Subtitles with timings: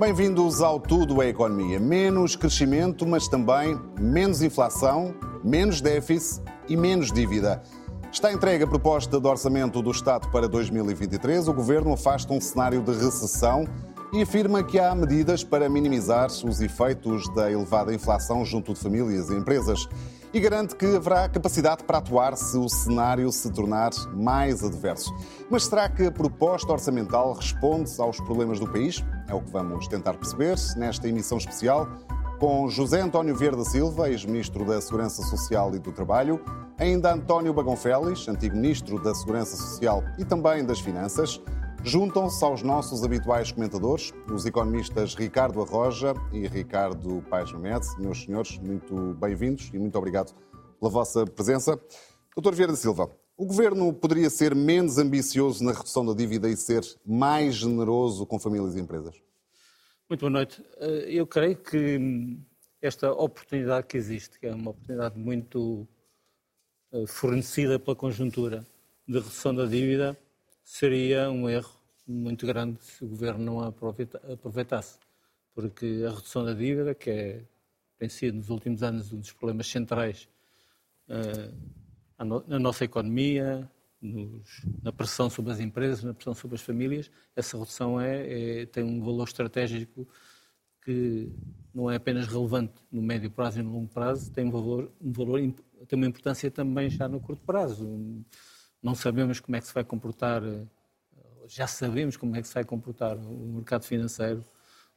[0.00, 1.78] Bem-vindos ao Tudo é Economia.
[1.78, 5.14] Menos crescimento, mas também menos inflação,
[5.44, 7.62] menos déficit e menos dívida.
[8.10, 11.48] Está entregue a proposta de orçamento do Estado para 2023.
[11.48, 13.66] O Governo afasta um cenário de recessão
[14.10, 19.28] e afirma que há medidas para minimizar os efeitos da elevada inflação junto de famílias
[19.28, 19.86] e empresas
[20.32, 25.12] e garante que haverá capacidade para atuar se o cenário se tornar mais adverso.
[25.50, 29.04] Mas será que a proposta orçamental responde aos problemas do país?
[29.30, 31.88] É o que vamos tentar perceber nesta emissão especial
[32.40, 36.44] com José António Vieira Silva, ex-ministro da Segurança Social e do Trabalho,
[36.76, 41.40] ainda António Bagão Félix, antigo ministro da Segurança Social e também das Finanças,
[41.82, 47.86] Juntam-se aos nossos habituais comentadores, os economistas Ricardo Arroja e Ricardo Paes Mamed.
[47.98, 50.34] Meus senhores, muito bem-vindos e muito obrigado
[50.78, 51.80] pela vossa presença.
[52.36, 53.10] Doutor Vieira da Silva,
[53.40, 58.38] o Governo poderia ser menos ambicioso na redução da dívida e ser mais generoso com
[58.38, 59.16] famílias e empresas?
[60.10, 60.62] Muito boa noite.
[60.76, 62.38] Eh, eu creio que
[62.82, 65.88] esta oportunidade que existe, que é uma oportunidade muito
[66.92, 68.62] eh, fornecida pela conjuntura
[69.08, 70.18] de redução da dívida,
[70.62, 71.72] seria um erro
[72.06, 73.68] muito grande se o governo não a
[74.34, 74.98] aproveitasse,
[75.54, 77.42] porque a redução da dívida, que é,
[77.96, 80.28] tem sido nos últimos anos um dos problemas centrais
[82.24, 83.68] na nossa economia,
[84.00, 88.66] nos, na pressão sobre as empresas, na pressão sobre as famílias, essa redução é, é,
[88.66, 90.08] tem um valor estratégico
[90.82, 91.30] que
[91.74, 95.12] não é apenas relevante no médio prazo e no longo prazo, tem um valor, um
[95.12, 95.40] valor
[95.86, 98.24] tem uma importância também já no curto prazo.
[98.82, 100.66] Não sabemos como é que se vai comportar, eh,
[101.46, 104.44] já sabemos como é que se vai comportar o mercado financeiro,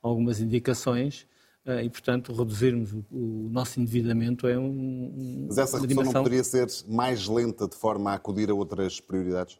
[0.02, 1.28] algumas indicações,
[1.66, 5.46] e, portanto, reduzirmos o, nosso endividamento é um.
[5.48, 9.60] Mas essa redução não poderia ser mais lenta de forma a acudir a outras prioridades?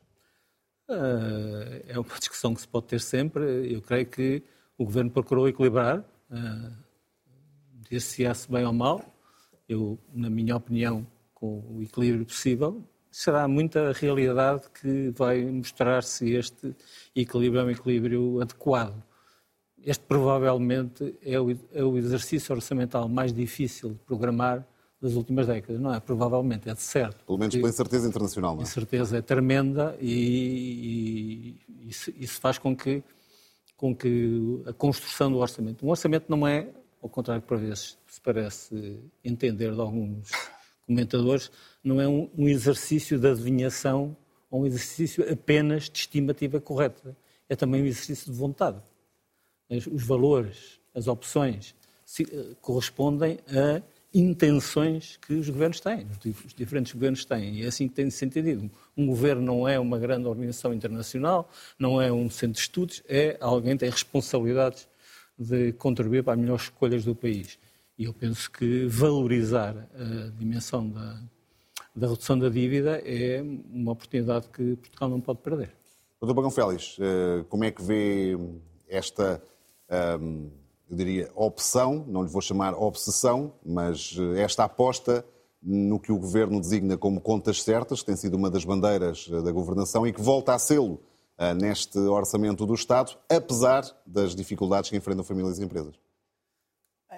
[0.90, 3.74] Eh, é uma discussão que se pode ter sempre.
[3.74, 4.44] Eu creio que
[4.78, 6.04] o Governo procurou equilibrar,
[7.90, 9.02] dir-se-se bem ou mal.
[9.68, 16.32] Eu, na minha opinião, com o equilíbrio possível, será muita realidade que vai mostrar se
[16.32, 16.76] este
[17.16, 19.02] equilíbrio é um equilíbrio adequado.
[19.86, 24.66] Este provavelmente é o, é o exercício orçamental mais difícil de programar
[25.02, 26.00] das últimas décadas, não é?
[26.00, 27.26] Provavelmente, é de certo.
[27.26, 28.64] Pelo menos pela incerteza internacional, não é?
[28.64, 33.04] A incerteza é tremenda e, e isso, isso, faz com que,
[33.76, 35.86] com que a construção do orçamento...
[35.86, 36.70] Um orçamento não é,
[37.02, 40.32] ao contrário que por vezes se parece entender de alguns
[40.88, 41.52] comentadores,
[41.84, 44.16] não é um, um exercício de adivinhação
[44.50, 47.18] ou um exercício apenas de estimativa correta.
[47.50, 48.82] É também um exercício de vontade.
[49.70, 51.76] Os valores, as opções
[52.20, 53.82] eh, correspondem a
[54.14, 56.06] intenções que os governos têm,
[56.46, 57.56] os diferentes governos têm.
[57.56, 58.70] E é assim que tem de ser entendido.
[58.96, 63.38] Um governo não é uma grande organização internacional, não é um centro de estudos, é
[63.40, 64.88] alguém que tem responsabilidades
[65.38, 67.58] de contribuir para as melhores escolhas do país.
[67.98, 71.20] E eu penso que valorizar a dimensão da,
[71.96, 73.42] da redução da dívida é
[73.72, 75.72] uma oportunidade que Portugal não pode perder.
[76.22, 78.38] Doutor Bagão Félix, eh, como é que vê
[78.88, 79.42] esta,
[80.90, 85.26] eu diria, opção, não lhe vou chamar obsessão, mas eh, esta aposta
[85.62, 89.42] no que o Governo designa como contas certas, que tem sido uma das bandeiras eh,
[89.42, 91.02] da governação e que volta a sê-lo
[91.60, 95.96] neste orçamento do Estado, apesar das dificuldades que enfrentam famílias e empresas?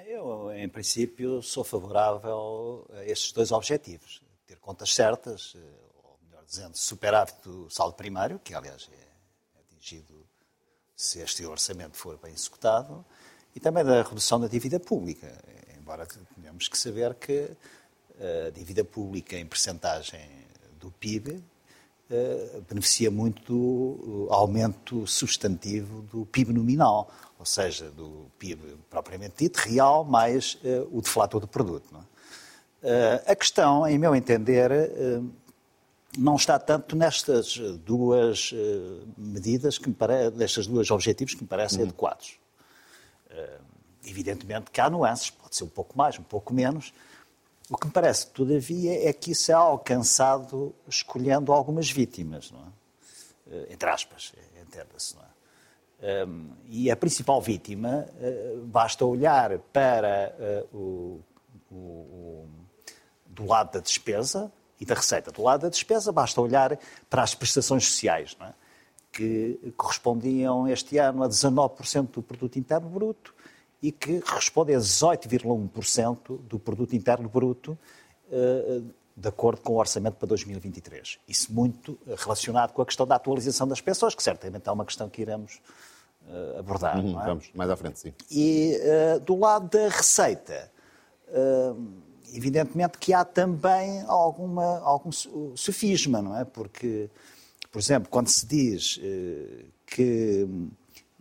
[0.07, 4.21] Eu, em princípio, sou favorável a estes dois objetivos.
[4.45, 5.59] Ter contas certas, eh,
[6.03, 10.24] ou melhor dizendo, superávit do saldo primário, que aliás é atingido
[10.95, 13.03] se este orçamento for bem executado,
[13.55, 15.31] e também da redução da dívida pública.
[15.79, 17.49] Embora tenhamos que saber que
[18.47, 20.29] a dívida pública em percentagem
[20.79, 21.43] do PIB
[22.09, 29.57] eh, beneficia muito do aumento substantivo do PIB nominal ou seja, do PIB propriamente dito,
[29.57, 31.93] real, mais uh, o deflator do produto.
[31.93, 34.71] Uh, a questão, em meu entender,
[36.17, 38.53] não está tanto nestas duas
[39.17, 40.29] medidas, que me pare...
[40.31, 41.85] destes dois objetivos que me parecem uhum.
[41.85, 42.39] adequados.
[44.03, 46.93] evidentemente que há nuances, pode ser um pouco mais, um pouco menos.
[47.69, 53.73] O que me parece, todavia, é que isso é alcançado escolhendo algumas vítimas, não é?
[53.73, 55.35] entre aspas, entenda-se, não é?
[56.27, 60.35] Um, e a principal vítima, uh, basta olhar para
[60.71, 61.23] uh, o,
[61.71, 62.49] o, o,
[63.25, 65.31] do lado da despesa e da receita.
[65.31, 66.77] Do lado da despesa, basta olhar
[67.09, 68.53] para as prestações sociais, é?
[69.11, 73.33] que correspondiam este ano a 19% do produto interno bruto
[73.81, 77.77] e que respondem a 18,1% do produto interno bruto
[78.27, 78.85] uh,
[79.15, 81.19] de acordo com o orçamento para 2023.
[81.27, 85.07] Isso muito relacionado com a questão da atualização das pensões, que certamente é uma questão
[85.07, 85.61] que iremos
[86.27, 86.97] uh, abordar.
[86.97, 87.25] Uhum, é?
[87.25, 88.13] Vamos, mais à frente, sim.
[88.29, 88.77] E
[89.15, 90.69] uh, do lado da receita,
[92.33, 95.11] evidentemente que há também alguma, algum
[95.55, 96.45] sofisma, não é?
[96.45, 97.09] Porque,
[97.71, 98.99] por exemplo, quando se diz
[99.85, 100.47] que.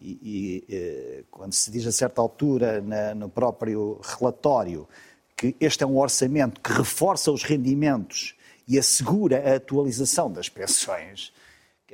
[0.07, 4.87] E, e, quando se diz a certa altura na, no próprio relatório
[5.35, 8.35] que este é um orçamento que reforça os rendimentos
[8.69, 11.33] e assegura a atualização das pensões,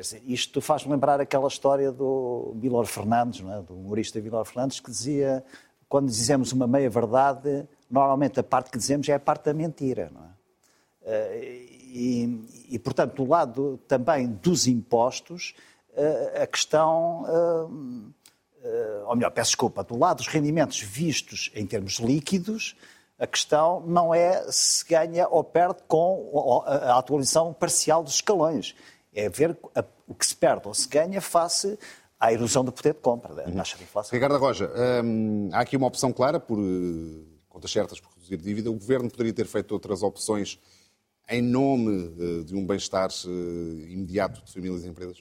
[0.00, 3.60] Quer dizer, isto faz-me lembrar aquela história do Milor Fernandes, é?
[3.60, 5.44] do humorista Milor Fernandes, que dizia,
[5.90, 10.10] quando dizemos uma meia-verdade, normalmente a parte que dizemos é a parte da mentira.
[10.12, 10.30] Não é?
[11.02, 15.54] Eh, e, e, portanto, do lado também dos impostos,
[15.96, 17.24] eh, a questão,
[18.62, 22.76] eh, ou melhor, peço desculpa, do lado dos rendimentos vistos em termos líquidos,
[23.18, 28.74] a questão não é se ganha ou perde com a atualização parcial dos escalões
[29.12, 29.58] é ver
[30.06, 31.78] o que se perde ou se ganha face
[32.18, 34.12] à erosão do poder de compra, da taxa de inflação.
[34.12, 34.70] Ricardo Roja,
[35.04, 36.58] hum, há aqui uma opção clara por
[37.60, 38.70] contas certas por reduzir dívida.
[38.70, 40.58] O Governo poderia ter feito outras opções
[41.28, 45.18] em nome uh, de um bem-estar uh, imediato de famílias e empresas?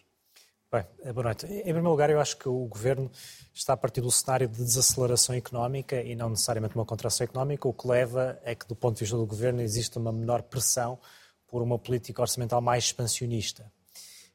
[0.72, 1.46] Bem, eh, boa noite.
[1.48, 3.12] Em primeiro lugar, eu acho que o Governo
[3.54, 7.74] está a partir do cenário de desaceleração económica e não necessariamente uma contração económica, o
[7.74, 11.00] que leva é que, do ponto de vista do Governo, existe uma menor pressão
[11.48, 13.72] por uma política orçamental mais expansionista.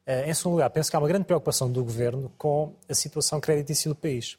[0.05, 3.39] Eh, em segundo lugar, penso que há uma grande preocupação do Governo com a situação
[3.39, 4.37] creditícia do país.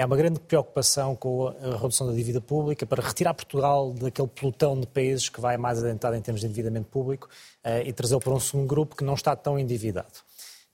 [0.00, 4.78] Há uma grande preocupação com a redução da dívida pública para retirar Portugal daquele pelotão
[4.78, 7.28] de países que vai mais adentado em termos de endividamento público
[7.64, 10.12] eh, e trazê-lo para um segundo grupo que não está tão endividado.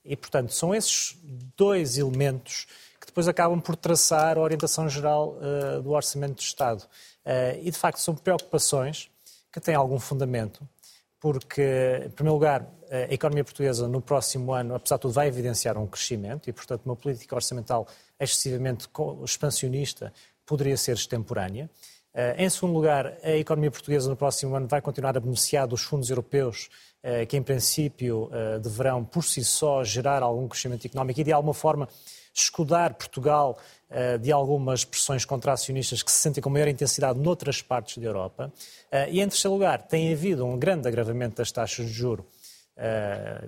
[0.03, 1.17] E, portanto, são esses
[1.57, 2.67] dois elementos
[3.01, 6.83] que depois acabam por traçar a orientação geral uh, do Orçamento do Estado.
[7.25, 9.09] Uh, e, de facto, são preocupações
[9.51, 10.61] que têm algum fundamento,
[11.19, 15.77] porque, em primeiro lugar, a economia portuguesa no próximo ano, apesar de tudo, vai evidenciar
[15.77, 17.87] um crescimento e, portanto, uma política orçamental
[18.19, 18.87] excessivamente
[19.23, 20.13] expansionista
[20.45, 21.69] poderia ser extemporânea.
[22.15, 25.81] Eh, em segundo lugar, a economia portuguesa no próximo ano vai continuar a beneficiar dos
[25.81, 26.69] fundos europeus,
[27.03, 31.33] eh, que em princípio eh, deverão por si só gerar algum crescimento económico e de
[31.33, 31.89] alguma forma
[32.33, 33.57] escudar Portugal
[34.19, 38.51] de algumas pressões contracionistas que se sentem com maior intensidade noutras partes da Europa.
[39.09, 42.25] E, em terceiro lugar, tem havido um grande agravamento das taxas de juro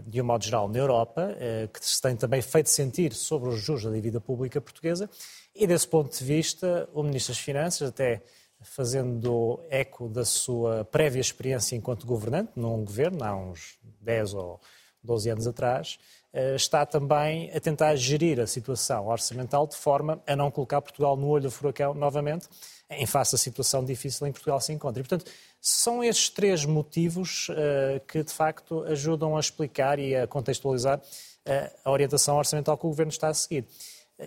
[0.05, 1.35] de um modo geral na Europa,
[1.73, 5.09] que se tem também feito sentir sobre os juros da dívida pública portuguesa.
[5.53, 8.21] E, desse ponto de vista, o Ministro das Finanças, até
[8.61, 14.59] fazendo eco da sua prévia experiência enquanto governante, num governo, há uns 10 ou
[15.03, 15.99] 12 anos atrás,
[16.33, 21.15] eh, está também a tentar gerir a situação orçamental de forma a não colocar Portugal
[21.15, 22.47] no olho do furacão novamente,
[22.89, 25.01] em face à situação difícil em que Portugal se encontra.
[25.01, 25.31] E, portanto,
[25.61, 31.77] são estes três motivos uh, que, de facto, ajudam a explicar e a contextualizar uh,
[31.83, 33.65] a orientação orçamental que o Governo está a seguir.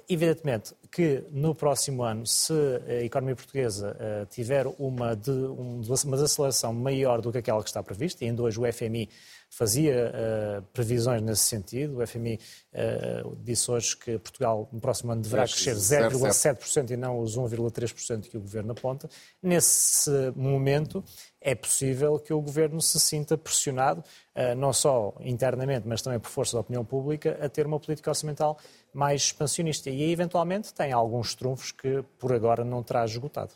[0.09, 2.53] Evidentemente que no próximo ano, se
[2.87, 7.71] a economia portuguesa uh, tiver uma, de, um, uma desaceleração maior do que aquela que
[7.71, 9.09] está prevista, e em dois o FMI
[9.51, 11.99] fazia uh, previsões nesse sentido.
[11.99, 12.39] O FMI uh,
[12.73, 18.29] eh, disse hoje que Portugal no próximo ano deverá crescer 0,7% e não os 1,3%
[18.29, 19.11] que o Governo aponta.
[19.43, 21.05] Nesse momento,
[21.41, 24.05] é possível que o Governo se sinta pressionado,
[24.37, 28.09] uh, não só internamente, mas também por força da opinião pública, a ter uma política
[28.09, 28.57] orçamental
[28.95, 29.91] mais expansionista.
[29.91, 33.53] E aí, eventualmente, tem alguns trunfos que por agora não terá esgotado.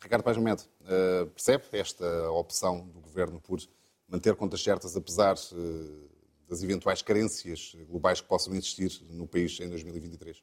[0.00, 0.36] Ricardo Paz
[1.34, 3.58] percebe esta opção do Governo por
[4.08, 6.06] manter contas certas, apesar eh,
[6.48, 10.42] das eventuais carências globais que possam existir no país em 2023?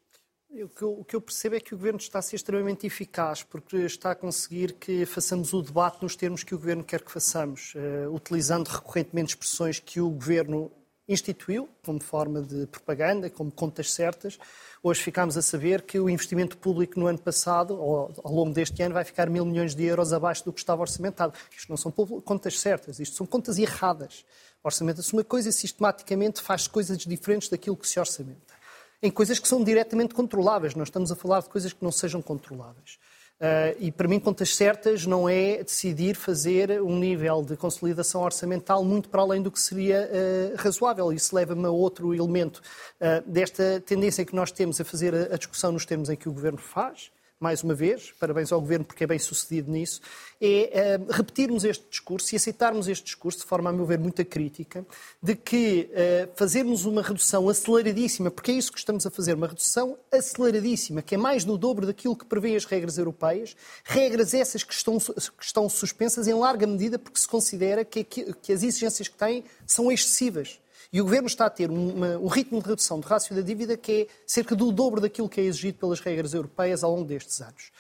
[0.62, 2.86] O que, eu, o que, eu, percebo é que o Governo está a ser extremamente
[2.86, 7.01] eficaz, porque está a conseguir que façamos o debate nos termos que o Governo quer
[7.01, 10.72] que façamos, uh, utilizando recorrentemente expressões que o Governo
[11.07, 14.39] instituiu como forma de propaganda, como contas certas.
[14.81, 18.81] Hoje ficámos a saber que o investimento público no ano passado, ou ao longo deste
[18.81, 21.33] ano, vai ficar mil milhões de euros abaixo do que estava orçamentado.
[21.55, 24.25] Isto não são contas certas, isto são contas erradas.
[24.63, 28.53] Orçamenta-se uma coisa e sistematicamente faz coisas diferentes daquilo que se orçamenta.
[29.01, 32.22] Em coisas que são diretamente controláveis, não estamos a falar de coisas que não sejam
[32.22, 32.98] controláveis.
[33.43, 38.85] Uh, e para mim, contas certas não é decidir fazer um nível de consolidação orçamental
[38.85, 41.12] muito para além do que seria uh, razoável.
[41.12, 42.62] Isso leva-me a outro elemento
[43.01, 46.29] uh, desta tendência que nós temos a fazer a, a discussão nos termos em que
[46.29, 47.12] o Governo faz,
[47.43, 50.00] mais uma vez, parabéns ao Governo porque é bem sucedido nisso,
[50.39, 54.23] é uh, repetirmos este discurso e aceitarmos este discurso, de forma, a meu ver, muito
[54.23, 54.85] crítica,
[55.21, 59.47] de que uh, fazermos uma redução aceleradíssima, porque é isso que estamos a fazer, uma
[59.47, 64.63] redução aceleradíssima, que é mais do dobro daquilo que prevê as regras europeias, regras essas
[64.63, 68.63] que estão, que estão suspensas em larga medida porque se considera que, que, que as
[68.63, 70.62] exigências que têm são excessivas
[70.93, 73.75] E o Governo está a ter uma, um ritmo de redução do rácio da dívida
[73.75, 77.41] que é cerca do dobro daquilo que é exigido pelas regras europeias ao longo destes
[77.41, 77.71] anos.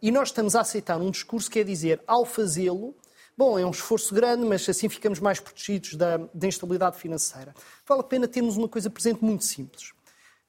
[0.00, 2.94] E nós estamos a aceitar um discurso que é dizer, ao fazê-lo,
[3.34, 7.54] Bom, é um esforço grande, mas assim ficamos mais protegidos da, da instabilidade financeira.
[7.86, 9.92] Vale a pena termos uma coisa presente muito simples.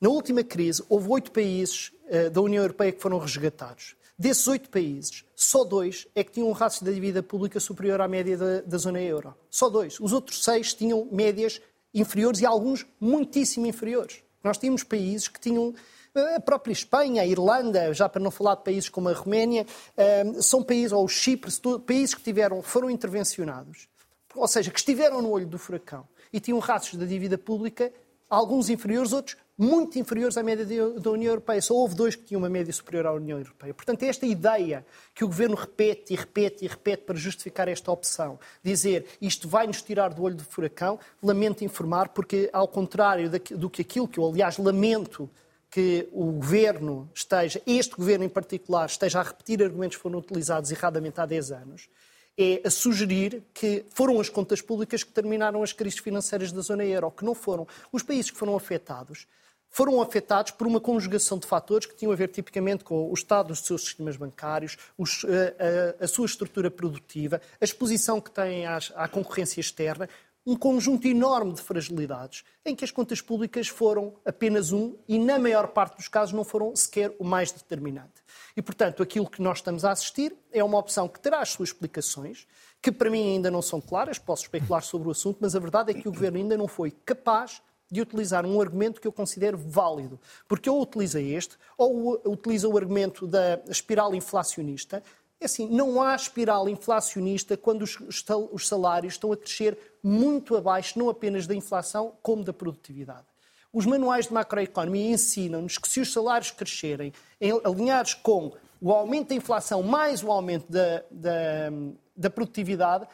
[0.02, 3.96] Na última crise, houve oito países uh, da União Europeia que foram resgatados.
[4.18, 8.08] Desses oito países, só dois é que tinham um rácio da dívida pública superior à
[8.08, 9.36] média da, da zona euro.
[9.50, 10.00] Só dois.
[10.00, 11.60] Os outros seis tinham médias
[11.94, 14.24] inferiores e alguns muitíssimo inferiores.
[14.44, 15.74] Nós tínhamos países que tinham
[16.36, 19.66] a própria Espanha, a Irlanda, já para não falar de países como a Roménia,
[19.98, 21.52] ehm, são países, ou o Chipre,
[21.86, 23.88] países que tiveram, foram intervencionados,
[24.36, 27.92] ou seja, que estiveram no olho do furacão e tinham rastros da dívida pública,
[28.30, 30.66] alguns inferiores, outros muito inferiores à média
[31.00, 31.62] da União Europeia.
[31.62, 33.74] Só houve dois que tinham uma média superior à União Europeia.
[33.74, 37.92] Portanto, é esta ideia que o Governo repete e repete e repete para justificar esta
[37.92, 38.40] opção.
[38.64, 43.70] Dizer isto vai nos tirar do olho do furacão, lamento informar, porque ao contrário do
[43.70, 45.30] que aquilo que eu, aliás, lamento
[45.70, 50.72] que o governo esteja, este governo em particular, esteja a repetir argumentos que foram utilizados
[50.72, 51.90] erradamente há 10 anos,
[52.38, 56.84] é a sugerir que foram as contas públicas que terminaram as crises financeiras da zona
[56.86, 57.68] euro, que não foram.
[57.92, 59.28] Os países que foram afetados
[59.74, 63.48] foram afetados por uma conjugação de fatores que tinham a ver tipicamente com o estado
[63.48, 68.68] dos seus sistemas bancários, os, a, a, a, sua estrutura produtiva, a exposição que têm
[68.68, 70.08] às, à concorrência externa,
[70.46, 75.40] um conjunto enorme de fragilidades, em que as contas públicas foram apenas um e, na
[75.40, 78.22] maior parte dos casos, não foram sequer o mais determinante.
[78.56, 81.70] E, portanto, aquilo que nós estamos a assistir é uma opção que terá as suas
[81.70, 82.46] explicações,
[82.80, 85.90] que para mim ainda não são claras, posso especular sobre o assunto, mas a verdade
[85.90, 87.60] é que o Governo ainda não foi capaz
[87.92, 90.20] de utilizar um argumento que eu considero válido.
[90.48, 95.04] Porque ou utiliza este, ou utiliza o argumento da espiral inflacionista,
[95.40, 101.10] é assim, não há espiral inflacionista quando os salários estão a crescer muito abaixo, não
[101.10, 103.26] apenas da inflação, como da produtividade.
[103.74, 107.12] Os manuais de macroeconomia ensinam-nos que se os salários crescerem
[107.66, 111.72] alinhados com o aumento da inflação mais o aumento da, da,
[112.16, 113.08] da produtividade,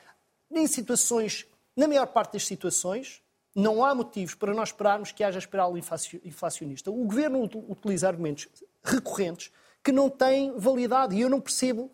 [0.51, 1.45] em situações,
[1.75, 3.21] na maior parte das situações,
[3.55, 6.91] não há motivos para nós esperarmos que haja espiral inflacionista.
[6.91, 8.47] O governo utiliza argumentos
[8.83, 9.51] recorrentes
[9.83, 11.91] que não têm validade e eu não percebo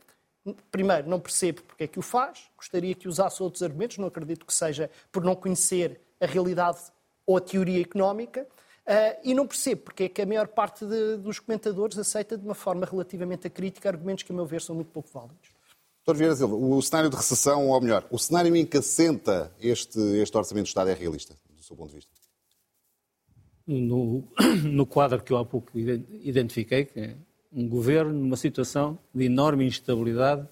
[0.72, 4.46] primeiro, não percebo porque é que o faz, gostaria que usasse outros argumentos, não acredito
[4.46, 6.80] que seja por não conhecer a realidade
[7.26, 11.18] ou a teoria económica, uh, e não percebo porque é que a maior parte de,
[11.18, 14.92] dos comentadores aceita de uma forma relativamente crítica argumentos que, a meu ver, são muito
[14.92, 15.55] pouco válidos.
[16.06, 16.16] Dr.
[16.16, 20.38] Vieira Silva, o cenário de recessão, ou melhor, o cenário em que assenta este, este
[20.38, 22.12] Orçamento do Estado é realista, do seu ponto de vista?
[23.66, 24.24] No,
[24.64, 27.16] no quadro que eu há pouco identifiquei, que é
[27.52, 30.48] um governo numa situação de enorme instabilidade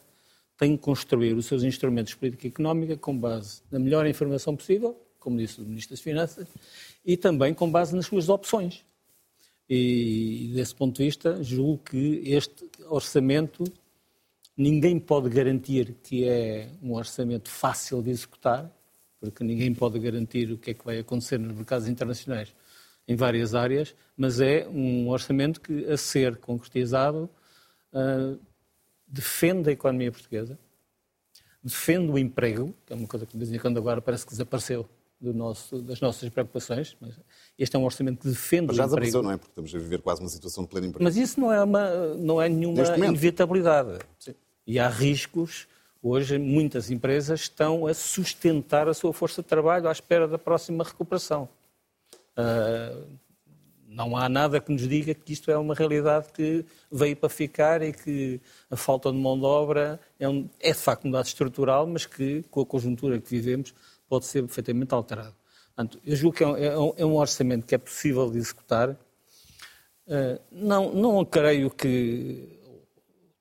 [0.57, 4.98] tem que construir os seus instrumentos de política económica com base na melhor informação possível,
[5.19, 6.48] como disse o Ministro das Finanças,
[7.05, 8.83] e também com base nas suas opções.
[9.69, 13.63] E, desse ponto de vista, julgo que este orçamento
[14.57, 18.72] ninguém pode garantir que é um orçamento fácil de executar,
[19.19, 22.53] porque ninguém pode garantir o que é que vai acontecer nos mercados internacionais
[23.07, 27.29] em várias áreas, mas é um orçamento que, a ser concretizado,
[27.93, 28.39] uh,
[29.07, 30.57] defende a economia portuguesa,
[31.63, 34.31] defende o emprego, que é uma coisa que de vez em quando agora parece que
[34.31, 34.88] desapareceu
[35.31, 37.17] nosso, das nossas preocupações, mas
[37.57, 39.05] este é um orçamento que defende mas já o emprego.
[39.05, 39.38] desapareceu, não é?
[39.38, 41.03] Porque estamos a viver quase uma situação de pleno emprego.
[41.03, 44.00] Mas isso não é, uma, não é nenhuma inevitabilidade.
[44.19, 44.36] Sim.
[44.65, 45.67] E há riscos.
[46.01, 50.84] Hoje, muitas empresas estão a sustentar a sua força de trabalho à espera da próxima
[50.84, 51.48] recuperação.
[52.38, 53.08] Uh,
[53.93, 57.82] não há nada que nos diga que isto é uma realidade que veio para ficar
[57.82, 61.25] e que a falta de mão de obra é, um, é de facto um dado
[61.25, 63.74] estrutural, mas que, com a conjuntura que vivemos,
[64.10, 65.36] pode ser perfeitamente alterado.
[65.75, 68.89] Portanto, eu julgo que é um, é um, orçamento que é possível de executar.
[68.89, 72.60] Uh, não, não creio que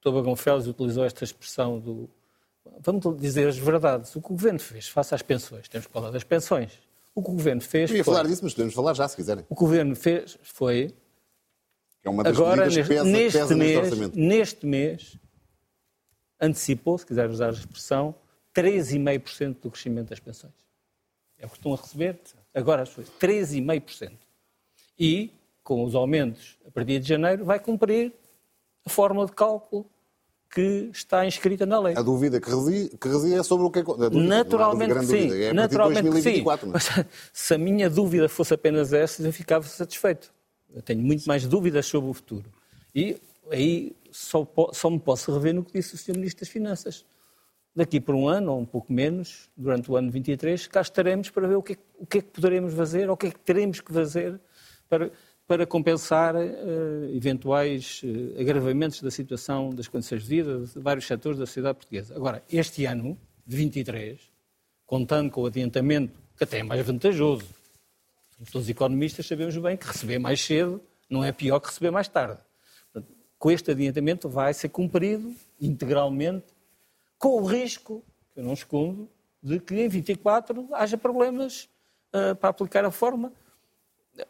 [0.03, 0.13] Dr.
[0.13, 2.09] Bagão Félix utilizou esta expressão do.
[2.81, 4.15] Vamos dizer as verdades.
[4.17, 6.79] O que o governo fez face às pensões, temos que falar das pensões
[7.15, 7.91] o que o Governo fez.
[7.91, 8.15] Eu ia foi...
[8.15, 9.45] falar disso, mas podemos falar já, se quiserem.
[9.49, 10.95] O que o Governo fez foi.
[12.03, 15.19] É uma das agora, neste, pesa, neste, pesa mês, neste, neste mês,
[16.41, 18.15] antecipou, se quiser usar a expressão,
[18.55, 20.55] 3,5% do crescimento das pensões.
[21.39, 22.19] É o que estão a receber
[22.53, 23.09] agora as pessoas.
[23.21, 24.13] 3,5%.
[24.99, 25.33] E,
[25.63, 28.13] com os aumentos a partir de janeiro, vai cumprir
[28.85, 29.89] a fórmula de cálculo
[30.53, 31.97] que está inscrita na lei.
[31.97, 33.83] A dúvida que reside, é sobre o que é.
[33.83, 35.33] Dúvida, naturalmente que sim.
[35.45, 36.41] É naturalmente que sim.
[36.41, 36.67] É?
[36.67, 36.91] Mas,
[37.33, 40.31] se a minha dúvida fosse apenas essa, eu ficava satisfeito.
[40.75, 42.51] Eu tenho muito mais dúvidas sobre o futuro.
[42.95, 43.17] E
[43.51, 46.17] aí só, só me posso rever no que disse o Sr.
[46.17, 47.07] Ministro das Finanças.
[47.75, 51.49] daqui por um ano, ou um pouco menos, durante o ano 23, cá estaremos para
[51.49, 53.41] ver o que, é, o que é que poderemos fazer, ou o que é que
[53.41, 54.39] teremos que fazer
[54.87, 55.11] para,
[55.53, 61.39] para compensar uh, eventuais uh, agravamentos da situação das condições de vida de vários setores
[61.39, 62.17] da sociedade portuguesa.
[62.17, 64.19] Agora, este ano, de 23,
[64.87, 67.45] contando com o adiantamento, que até é mais vantajoso,
[68.51, 70.81] todos os economistas sabemos bem que receber mais cedo
[71.11, 72.41] não é pior que receber mais tarde.
[72.91, 76.47] Portanto, com este adiantamento vai ser cumprido integralmente
[77.19, 79.07] com o risco, que eu não escondo,
[79.43, 81.69] de que em 24 haja problemas
[82.15, 83.31] uh, para aplicar a forma.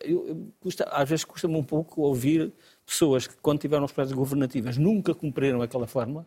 [0.00, 2.52] Eu, eu, custa, às vezes custa-me um pouco ouvir
[2.86, 6.26] pessoas que, quando tiveram as práticas governativas, nunca cumpriram aquela forma,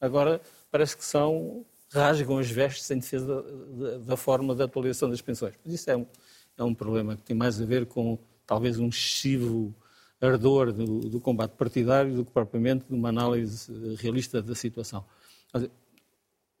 [0.00, 0.40] agora
[0.70, 5.22] parece que são rasgam as vestes em defesa da, da, da forma da atualização das
[5.22, 5.54] pensões.
[5.64, 6.06] Mas isso é um,
[6.56, 9.74] é um problema que tem mais a ver com talvez um excessivo
[10.20, 15.04] ardor do, do combate partidário do que propriamente de uma análise realista da situação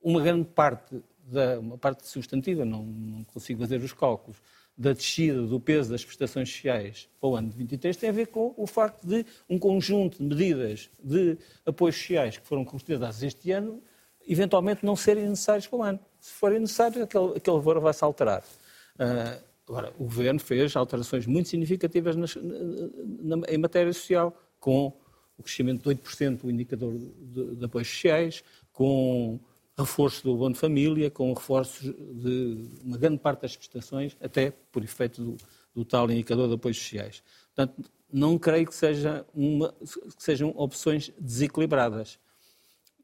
[0.02, 4.40] uma grande parte, da, uma parte substantiva, não, não consigo fazer os cálculos,
[4.78, 8.28] da descida do peso das prestações sociais para o ano de 23 tem a ver
[8.28, 13.50] com o facto de um conjunto de medidas de apoios sociais que foram consideradas este
[13.50, 13.82] ano
[14.28, 15.98] eventualmente não serem necessários para o ano.
[16.20, 18.42] Se forem necessários, aquele, aquele valor vai se alterar.
[18.96, 24.92] Uh, agora, o Governo fez alterações muito significativas nas, na, na, em matéria social, com
[25.38, 29.40] o crescimento de 8% do indicador de, de apoios sociais, com
[29.78, 34.82] reforço do abono de família, com reforços de uma grande parte das prestações, até por
[34.82, 35.36] efeito do,
[35.74, 37.22] do tal indicador de apoios sociais.
[37.54, 42.18] Portanto, não creio que, seja uma, que sejam opções desequilibradas.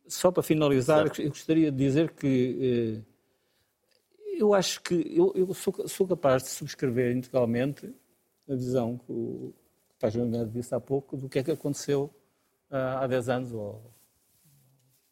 [0.06, 1.22] Só para finalizar, certo.
[1.22, 6.48] eu gostaria de dizer que eh, eu acho que eu, eu sou, sou, capaz de
[6.50, 7.94] subscrever integralmente
[8.48, 9.54] a visão que o
[9.98, 12.10] Paz Médio disse há pouco do que é que aconteceu
[12.70, 13.90] ah, há 10 anos ou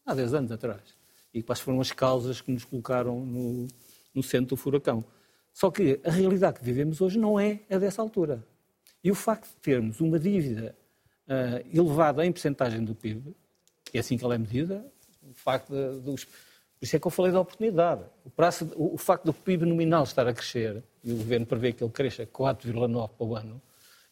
[0.04, 1.01] há 10 anos atrás
[1.32, 3.68] e quais foram as causas que nos colocaram no,
[4.14, 5.04] no centro do furacão.
[5.52, 8.44] Só que a realidade que vivemos hoje não é a dessa altura.
[9.04, 10.74] E o facto de termos uma dívida
[11.26, 13.34] uh, elevada em percentagem do PIB,
[13.84, 14.84] que é assim que ela é medida,
[15.22, 16.24] o facto dos.
[16.24, 18.02] Por isso é que eu falei da oportunidade.
[18.24, 21.72] O, prazo, o, o, facto do PIB nominal estar a crescer, e o governo prevê
[21.72, 23.62] que ele cresça 4,9% para o ano,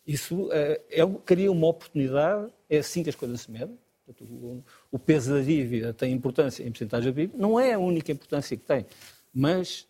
[0.06, 3.78] isso uh, é, cria uma oportunidade, é assim que as coisas se medem,
[4.90, 8.57] o peso da dívida tem importância em porcentagem da PIB, não é a única importância
[8.57, 8.87] que tem,
[9.33, 9.87] mas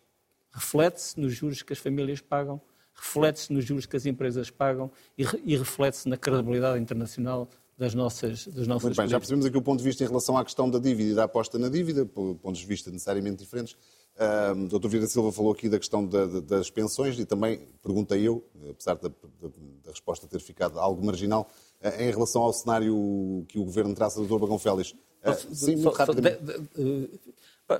[0.51, 2.61] reflete-se nos juros que as famílias pagam,
[2.93, 8.45] reflete-se nos juros que as empresas pagam e, e reflete-se na credibilidade internacional das nossas,
[8.47, 10.69] das nossas Muito bem, já percebemos aqui o ponto de vista em relação à questão
[10.69, 13.75] da dívida e da aposta na dívida, pontos de vista necessariamente diferentes.
[14.15, 14.87] Uh, Dr.
[14.87, 19.07] Vieira Silva falou aqui da questão da, das pensões e também, perguntei eu, apesar da,
[19.07, 19.47] da,
[19.83, 21.49] da resposta ter ficado algo marginal,
[21.83, 24.37] em relação ao cenário que o Governo traça, Dr.
[24.37, 24.91] Bagão Félix.
[24.91, 26.39] Uh, sim, muito rapidamente.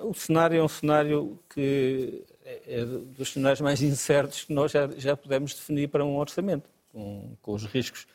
[0.04, 4.88] O cenário é um cenário que é, é dos cenários mais incertos que nós já,
[4.98, 8.08] já pudemos definir para um orçamento, com, com os riscos.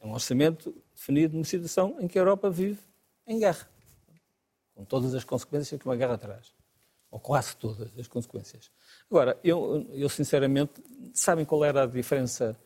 [0.00, 2.78] É um orçamento definido numa situação em que a Europa vive
[3.26, 3.68] em guerra,
[4.74, 6.52] com todas as consequências que uma guerra traz
[7.12, 8.70] ou quase todas as consequências.
[9.10, 10.82] Agora, eu, eu sinceramente,
[11.12, 12.56] sabem qual era a diferença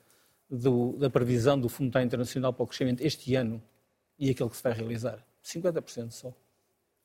[0.48, 3.62] do, da previsão do Fundo Monetário Internacional para o crescimento este ano
[4.18, 5.24] e aquele que se vai realizar?
[5.44, 6.32] 50% só.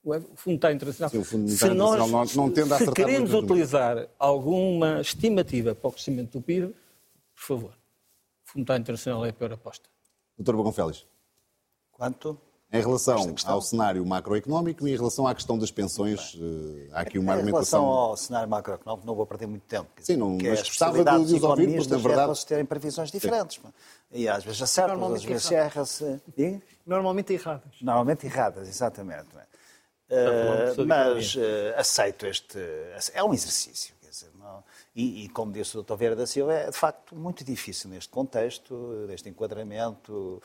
[0.04, 1.10] O Fundo Monetário Internacional.
[1.12, 5.88] Sim, o Fundo Monetário Internacional não, não tende a Se queremos utilizar alguma estimativa para
[5.88, 6.68] o crescimento do PIB,
[7.36, 9.90] por favor, o Fundo Monetário Internacional é a pior aposta.
[10.38, 11.06] Doutor Bagão Félix.
[11.92, 12.40] Quanto?
[12.74, 17.20] Em relação ao cenário macroeconómico e em relação à questão das pensões, Bem, há aqui
[17.20, 17.82] uma argumentação...
[17.82, 19.90] Em relação ao cenário macroeconómico, não vou perder muito tempo.
[20.00, 22.28] Sim, não, mas é gostava de os ouvir, porque na verdade...
[22.28, 23.62] Posso terem previsões diferentes.
[23.62, 23.74] Sim.
[24.14, 26.22] E às vezes acertam, às vezes erra-se.
[26.86, 27.74] Normalmente erradas.
[27.82, 29.36] Normalmente erradas, exatamente.
[30.10, 31.40] Uh, mas uh,
[31.76, 32.58] aceito este...
[33.14, 33.94] É um exercício.
[34.02, 34.62] Dizer, não,
[34.94, 35.96] e, e, como disse o Dr.
[35.96, 40.42] Vieira da Silva, é de facto muito difícil neste contexto, deste enquadramento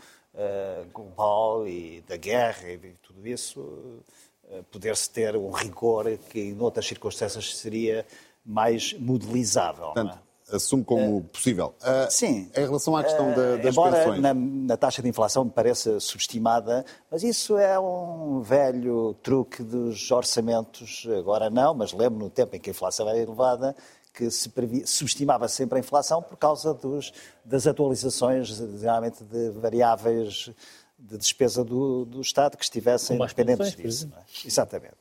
[0.92, 6.87] global e da guerra e tudo isso, uh, poder-se ter um rigor que em outras
[6.87, 8.05] circunstâncias seria
[8.44, 9.90] mais modelizável.
[9.90, 9.92] É?
[9.94, 10.18] Portanto,
[10.53, 11.75] assume como uh, possível.
[11.81, 12.51] Uh, sim.
[12.57, 14.20] Em relação à questão da, das embora pensões...
[14.20, 20.11] Na, na taxa de inflação me pareça subestimada, mas isso é um velho truque dos
[20.11, 21.07] orçamentos.
[21.18, 23.75] Agora não, mas lembro no tempo em que a inflação era elevada,
[24.16, 24.50] que se
[24.87, 27.12] subestimava sempre a inflação por causa dos,
[27.44, 30.50] das atualizações, geralmente de variáveis
[30.98, 34.11] de despesa do, do Estado que estivessem dependentes disso.
[34.16, 34.46] É?
[34.46, 34.96] Exatamente.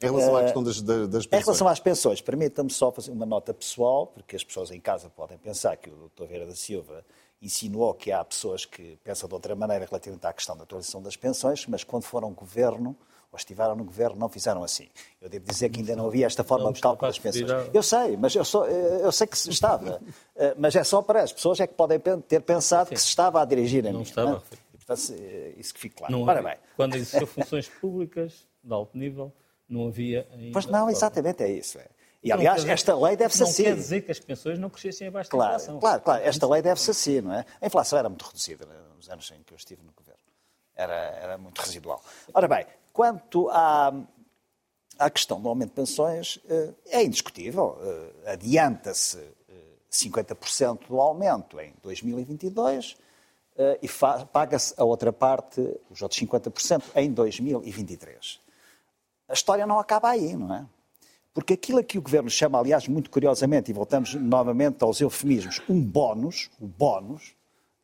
[0.00, 1.32] Em relação à questão das, das pensões.
[1.32, 5.10] Em relação às pensões, permita-me só fazer uma nota pessoal, porque as pessoas em casa
[5.10, 6.26] podem pensar que o Dr.
[6.26, 7.04] Vieira da Silva
[7.42, 11.16] insinuou que há pessoas que pensam de outra maneira relativamente à questão da atualização das
[11.16, 12.96] pensões, mas quando for um governo,
[13.40, 14.88] estiveram no governo, não fizeram assim.
[15.20, 17.50] Eu devo dizer que ainda não havia esta forma de cálculo das pensões.
[17.72, 20.00] Eu sei, mas eu, sou, eu sei que se estava.
[20.38, 23.40] Eh, mas é só para as pessoas é que podem ter pensado que se estava
[23.40, 24.04] a dirigir a não mim.
[24.04, 24.30] Estava.
[24.32, 24.40] Não é?
[24.86, 26.12] Portanto, eh, isso que fique claro.
[26.12, 26.56] Não Ora bem.
[26.76, 29.32] Quando existiam funções públicas de alto nível,
[29.66, 30.52] não havia ainda...
[30.52, 31.78] Pois não, exatamente é isso.
[31.78, 31.86] É.
[32.22, 33.62] E, aliás, dizer, esta lei deve ser assim.
[33.62, 35.80] Não quer dizer que as pensões não crescessem abaixo claro, da inflação.
[35.80, 36.24] Claro, claro.
[36.24, 37.44] Esta lei deve ser assim, não é?
[37.60, 40.20] A inflação era muito reduzida nos anos em que eu estive no governo.
[40.76, 42.02] Era, era muito residual.
[42.34, 43.92] Ora bem, quanto à,
[44.98, 47.78] à questão do aumento de pensões, eh, é indiscutível.
[47.80, 49.18] Eh, adianta-se
[49.90, 52.96] 50% do aumento em 2022
[53.80, 53.88] e
[54.30, 58.38] paga-se a outra parte, os outros 50%, em 2023.
[59.26, 60.66] A história não acaba aí, não é?
[61.36, 65.60] Porque aquilo a que o Governo chama, aliás, muito curiosamente, e voltamos novamente aos eufemismos,
[65.68, 67.34] um bónus, o bónus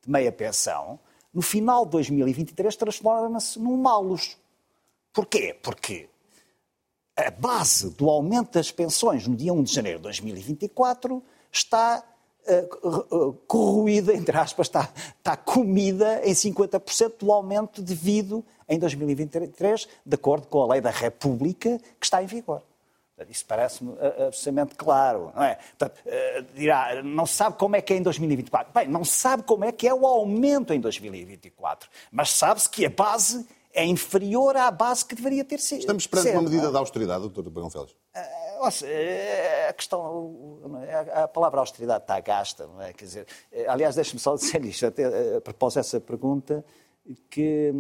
[0.03, 0.99] de meia pensão,
[1.33, 4.37] no final de 2023 transforma-se num malus.
[5.13, 5.57] Porquê?
[5.63, 6.09] Porque
[7.17, 12.03] a base do aumento das pensões no dia 1 de janeiro de 2024 está
[12.47, 20.15] uh, corroída, entre aspas, está, está comida em 50% do aumento devido em 2023, de
[20.15, 22.63] acordo com a lei da República que está em vigor.
[23.29, 23.93] Isso parece-me
[24.27, 25.55] absolutamente claro, não é?
[25.55, 26.03] Portanto,
[26.55, 28.73] dirá, não sabe como é que é em 2024.
[28.73, 32.91] Bem, não sabe como é que é o aumento em 2024, mas sabe-se que a
[32.91, 35.81] base é inferior à base que deveria ter sido.
[35.81, 37.95] Estamos perante uma medida de austeridade, doutor Pagão Félix?
[39.69, 40.61] a questão,
[41.15, 42.93] a palavra austeridade está gasta, não é?
[42.93, 43.27] Quer dizer,
[43.67, 46.65] aliás, deixe-me só dizer isto, até a propósito dessa pergunta,
[47.29, 47.73] que,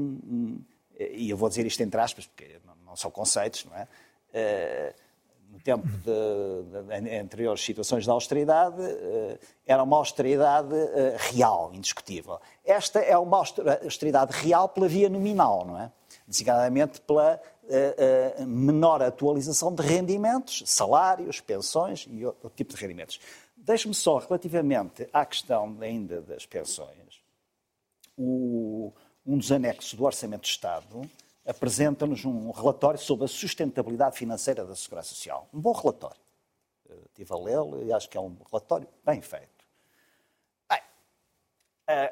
[0.98, 3.86] e eu vou dizer isto entre aspas, porque não são conceitos, não é?
[5.52, 11.70] No tempo de, de, de, anteriores situações de austeridade, uh, era uma austeridade uh, real,
[11.74, 12.40] indiscutível.
[12.64, 15.92] Esta é uma austeridade real pela via nominal, não é?
[16.26, 23.20] Designadamente pela uh, menor atualização de rendimentos, salários, pensões e outro tipo de rendimentos.
[23.54, 27.22] Deixe-me só, relativamente à questão ainda das pensões,
[28.16, 28.90] o,
[29.26, 31.02] um dos anexos do Orçamento de Estado
[31.44, 35.48] apresenta-nos um relatório sobre a sustentabilidade financeira da Segurança Social.
[35.52, 36.20] Um bom relatório.
[37.06, 39.64] estive a lê-lo e acho que é um relatório bem feito.
[40.68, 40.80] Bem,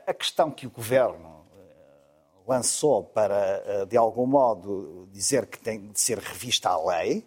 [0.06, 5.90] a questão que o Governo eh, lançou para, eh, de algum modo, dizer que tem
[5.90, 7.24] de ser revista a lei,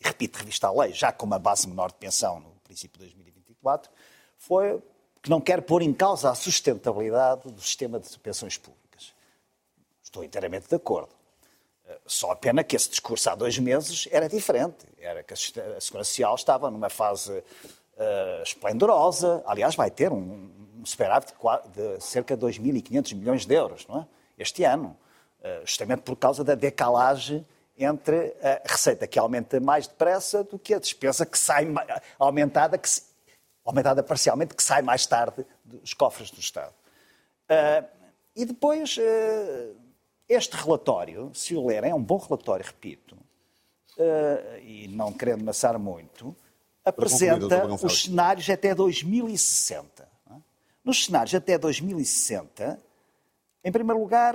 [0.00, 3.06] e repito, revista a lei, já com uma base menor de pensão no princípio de
[3.06, 3.90] 2024,
[4.36, 4.82] foi
[5.22, 9.14] que não quer pôr em causa a sustentabilidade do sistema de pensões públicas.
[10.02, 11.21] Estou inteiramente de acordo.
[12.06, 14.86] Só a pena que esse discurso há dois meses era diferente.
[14.98, 19.42] Era que a Segurança Social estava numa fase uh, esplendorosa.
[19.46, 21.34] Aliás, vai ter um, um superávit
[21.74, 24.06] de, de cerca de 2.500 milhões de euros não é?
[24.38, 24.96] este ano.
[25.40, 27.44] Uh, justamente por causa da decalagem
[27.76, 31.66] entre a receita que aumenta mais depressa do que a despesa que sai
[32.18, 33.02] aumentada, que se,
[33.64, 36.74] aumentada parcialmente, que sai mais tarde dos cofres do Estado.
[37.50, 37.84] Uh,
[38.34, 39.76] e depois, uh,
[40.32, 43.16] este relatório, se o lerem, é um bom relatório, repito,
[43.96, 46.34] uh, e não querendo amassar muito,
[46.84, 50.08] apresenta os cenários até 2060.
[50.30, 50.34] É?
[50.84, 52.80] Nos cenários até 2060,
[53.64, 54.34] em primeiro lugar,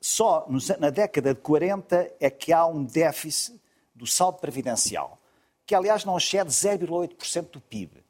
[0.00, 0.46] só
[0.78, 3.60] na década de 40 é que há um déficit
[3.94, 5.18] do saldo previdencial,
[5.66, 8.04] que aliás não excede 0,8% do PIB.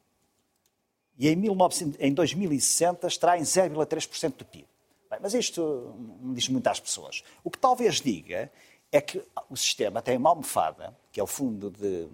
[1.19, 4.68] E em, 19, em 2060 estará em 0,3% do PIB.
[5.11, 7.23] Bem, mas isto não diz muito às pessoas.
[7.43, 8.51] O que talvez diga
[8.93, 12.09] é que o sistema tem uma almofada, que é o Fundo de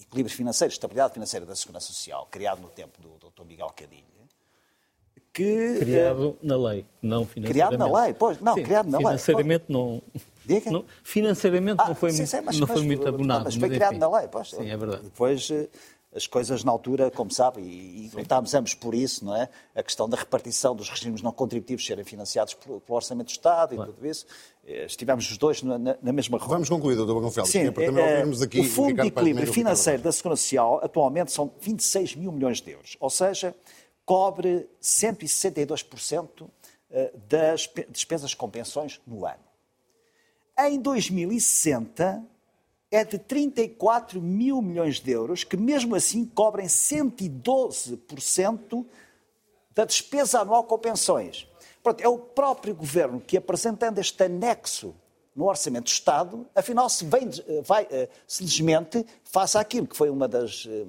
[0.00, 3.44] Equilíbrio Financeiro, Estabilidade Financeira da Segurança Social, criado no tempo do Dr.
[3.44, 4.04] Miguel Cadilha,
[5.36, 5.76] que...
[5.80, 7.52] Criado na lei, não financeiramente.
[7.52, 9.76] Criado na lei, pois, não, sim, criado na financeiramente lei.
[9.76, 10.02] Não,
[10.72, 13.44] não, financeiramente ah, não foi, sim, muito, sim, mas, não foi mas, muito abonado.
[13.44, 14.50] Mas foi criado na lei, pois.
[14.50, 15.02] Sim, é verdade.
[15.02, 15.68] Depois eh,
[16.16, 19.50] as coisas na altura, como sabe, e, e lutámos ambos por isso, não é?
[19.74, 23.74] A questão da repartição dos regimes não contributivos serem financiados pelo, pelo Orçamento do Estado
[23.74, 24.26] e tudo isso.
[24.64, 26.54] Eh, estivemos os dois na, na mesma roda.
[26.54, 27.12] Vamos concluir, Dr.
[27.12, 31.30] Bagão Sim, para também ouvirmos aqui o Fundo de Equilíbrio Financeiro da Segurança Social atualmente
[31.32, 33.54] são 26 mil milhões de euros, ou seja,
[34.04, 36.48] cobre 162%
[36.90, 39.44] eh, das despesas com pensões no ano.
[40.58, 42.24] Em 2060,
[42.90, 48.86] é de 34 mil milhões de euros, que mesmo assim cobrem 112%
[49.74, 51.46] da despesa anual com pensões.
[51.82, 54.94] Pronto, é o próprio governo que, apresentando este anexo
[55.34, 57.28] no Orçamento do Estado, afinal se, vem,
[57.62, 60.86] vai, eh, se desmente face àquilo que foi uma das eh,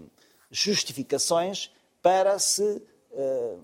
[0.49, 1.69] justificações
[2.01, 2.81] para se
[3.11, 3.59] uh,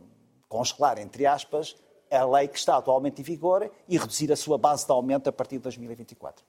[0.49, 1.75] congelar, entre aspas,
[2.11, 5.31] a lei que está atualmente em vigor e reduzir a sua base de aumento a
[5.31, 6.43] partir de 2024.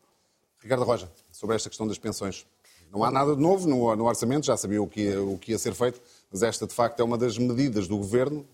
[0.64, 2.46] Ricardo Roja, sobre esta questão das pensões.
[2.90, 5.52] Não há nada de novo no, no orçamento, já sabia o que, ia, o que
[5.52, 6.00] ia ser feito,
[6.32, 8.46] mas esta, de facto, é uma das medidas do governo,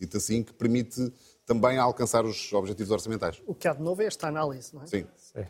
[0.00, 1.12] dito assim, que permite
[1.46, 3.40] também alcançar os objetivos orçamentais.
[3.46, 4.86] O que há de novo é esta análise, não é?
[4.86, 5.06] Sim.
[5.16, 5.46] Sim.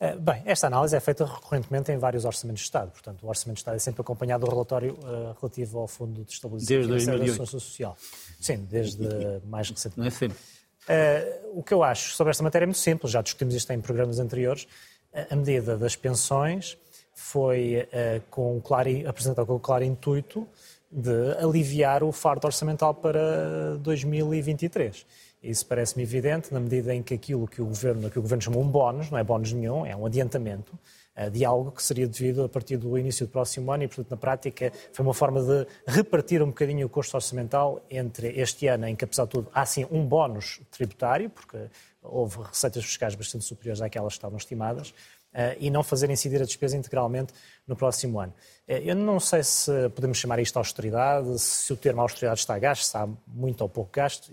[0.00, 2.90] Eh, bem, esta análise é feita recorrentemente em vários orçamentos de Estado.
[2.90, 6.32] Portanto, o orçamento de Estado é sempre acompanhado do relatório uh, relativo ao Fundo de
[6.32, 7.96] Estabilização desde da Segurança Social.
[8.40, 9.06] Sim, desde
[9.44, 9.98] mais recentemente.
[9.98, 10.38] Não é sempre.
[10.82, 13.80] Uh, o que eu acho sobre esta matéria é muito simples, já discutimos isto em
[13.80, 14.66] programas anteriores.
[15.30, 16.78] A medida das pensões
[17.14, 20.48] foi uh, com claro, apresentada com o claro intuito
[20.90, 25.06] de aliviar o fardo orçamental para 2023.
[25.42, 28.62] Isso parece-me evidente na medida em que aquilo que o governo, que o governo chamou
[28.62, 30.78] um bónus, não é bónus nenhum, é um adiantamento
[31.16, 34.10] uh, de algo que seria devido a partir do início do próximo ano e, portanto,
[34.10, 38.86] na prática foi uma forma de repartir um bocadinho o custo orçamental entre este ano
[38.86, 41.58] em que, apesar de tudo, há sim um bónus tributário, porque
[42.02, 44.92] houve receitas fiscais bastante superiores àquelas que estavam estimadas,
[45.32, 47.32] Uh, e não fazer incidir a despesa integralmente
[47.66, 48.34] no próximo ano.
[48.68, 52.58] Uh, eu não sei se podemos chamar isto austeridade, se o termo austeridade está a
[52.58, 54.30] gasto, se há muito ou pouco gasto.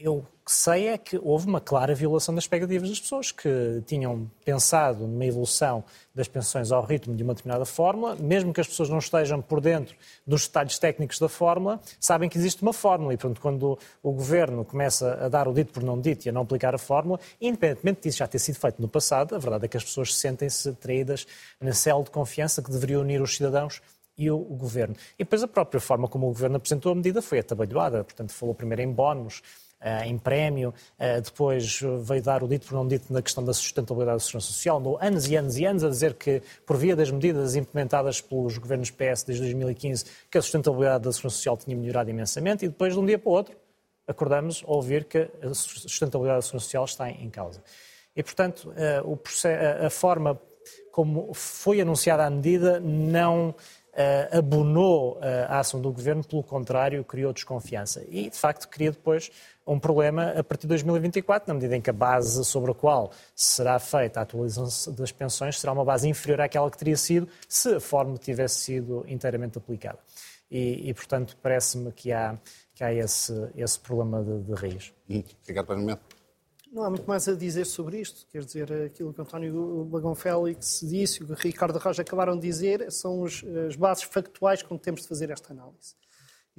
[0.00, 5.08] Eu sei é que houve uma clara violação das expectativas das pessoas que tinham pensado
[5.08, 5.82] numa evolução
[6.14, 9.60] das pensões ao ritmo de uma determinada fórmula, mesmo que as pessoas não estejam por
[9.60, 13.12] dentro dos detalhes técnicos da fórmula, sabem que existe uma fórmula.
[13.12, 16.32] E, portanto, quando o governo começa a dar o dito por não dito e a
[16.32, 19.68] não aplicar a fórmula, independentemente disso já ter sido feito no passado, a verdade é
[19.68, 21.26] que as pessoas sentem-se traídas
[21.60, 23.82] na célula de confiança que deveria unir os cidadãos
[24.16, 24.94] e o, governo.
[25.14, 28.54] E depois a própria forma como o governo apresentou a medida foi atabalhoada, portanto, falou
[28.54, 29.42] primeiro em bónus
[30.04, 34.16] em prémio, eh, depois veio dar o dito por não dito na questão da sustentabilidade
[34.16, 37.10] da segurança social, andou anos e anos e anos a dizer que, por via das
[37.10, 42.10] medidas implementadas pelos governos PS desde 2015, que a sustentabilidade da segurança social tinha melhorado
[42.10, 43.56] imensamente e depois, de um dia para o outro,
[44.06, 47.62] acordamos a ouvir que a sustentabilidade da segurança social está em causa.
[48.16, 50.40] E, portanto, eh, a forma
[50.90, 53.54] como foi anunciada a medida não
[54.30, 58.04] abonou a ação do governo, pelo contrário, criou desconfiança.
[58.08, 59.30] E, de facto, cria depois
[59.68, 63.12] um problema a partir de 2024, na medida em que a base sobre a qual
[63.34, 67.74] será feita a atualização das pensões será uma base inferior àquela que teria sido se
[67.74, 69.98] a fórmula tivesse sido inteiramente aplicada.
[70.50, 72.38] E, e portanto, parece-me que há,
[72.74, 74.92] que há esse, esse problema de, de raiz.
[75.08, 75.98] Hum, Ricardo Paz
[76.70, 78.26] não há muito mais a dizer sobre isto.
[78.30, 82.90] Quer dizer, aquilo que António Bagão Félix disse, o que Ricardo Roja acabaram de dizer,
[82.92, 85.94] são os, as bases factuais com que temos de fazer esta análise.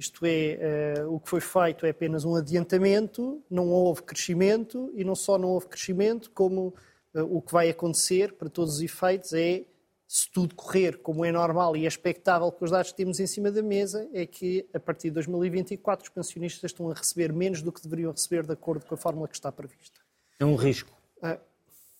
[0.00, 5.04] Isto é, uh, o que foi feito é apenas um adiantamento, não houve crescimento, e
[5.04, 6.74] não só não houve crescimento, como
[7.14, 9.66] uh, o que vai acontecer, para todos os efeitos, é
[10.08, 13.26] se tudo correr como é normal e é expectável com os dados que temos em
[13.26, 17.60] cima da mesa, é que a partir de 2024 os pensionistas estão a receber menos
[17.60, 20.00] do que deveriam receber de acordo com a fórmula que está prevista.
[20.38, 20.90] É um risco.
[21.20, 21.38] Ah,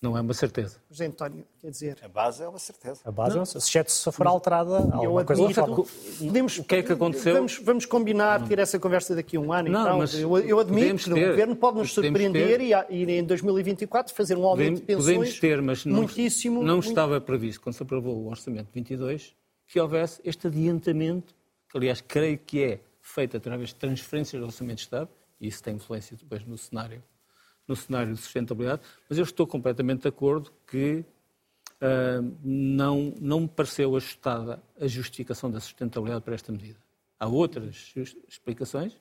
[0.01, 0.79] não é uma certeza.
[0.91, 1.99] José António, quer dizer...
[2.03, 3.01] A base é uma certeza.
[3.05, 3.43] A base, não.
[3.43, 5.85] exceto se for alterada alguma coisa forma.
[6.19, 7.35] Podemos, o que é que aconteceu?
[7.35, 9.69] Vamos, vamos combinar, ter essa conversa daqui a um ano.
[9.69, 13.25] Não, então, mas eu, eu admito que o Governo pode nos surpreender e, e, em
[13.25, 16.63] 2024 fazer um aumento de pensões Podemos ter, mas não, muitíssimo...
[16.63, 19.37] Não estava previsto, quando se aprovou o Orçamento 22,
[19.67, 21.35] que houvesse este adiantamento,
[21.69, 25.63] que aliás creio que é feito através de transferências do Orçamento de Estado, e isso
[25.63, 27.03] tem influência depois no cenário
[27.71, 31.05] no cenário de sustentabilidade, mas eu estou completamente de acordo que
[31.81, 36.79] uh, não, não me pareceu ajustada a justificação da sustentabilidade para esta medida.
[37.19, 37.95] Há outras
[38.29, 38.97] explicações,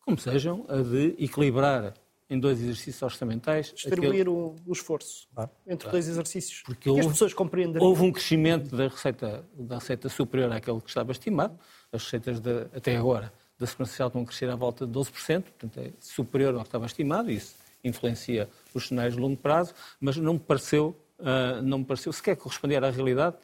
[0.00, 1.94] como sejam a de equilibrar
[2.28, 3.72] em dois exercícios orçamentais.
[3.72, 4.28] Distribuir aquele...
[4.30, 6.62] o, o, esforço ah, entre dois exercícios.
[6.62, 7.80] Porque houve, as pessoas compreendem.
[7.80, 11.56] Houve um crescimento da receita, da receita superior àquele que estava estimado.
[11.92, 15.42] As receitas de, até agora da Segurança Social estão a crescer à volta de 12%,
[15.42, 17.30] portanto é superior ao que estava estimado.
[17.30, 22.12] Isso influencia os cenários de longo prazo, mas não me pareceu, uh, não me pareceu
[22.12, 23.36] sequer corresponder à realidade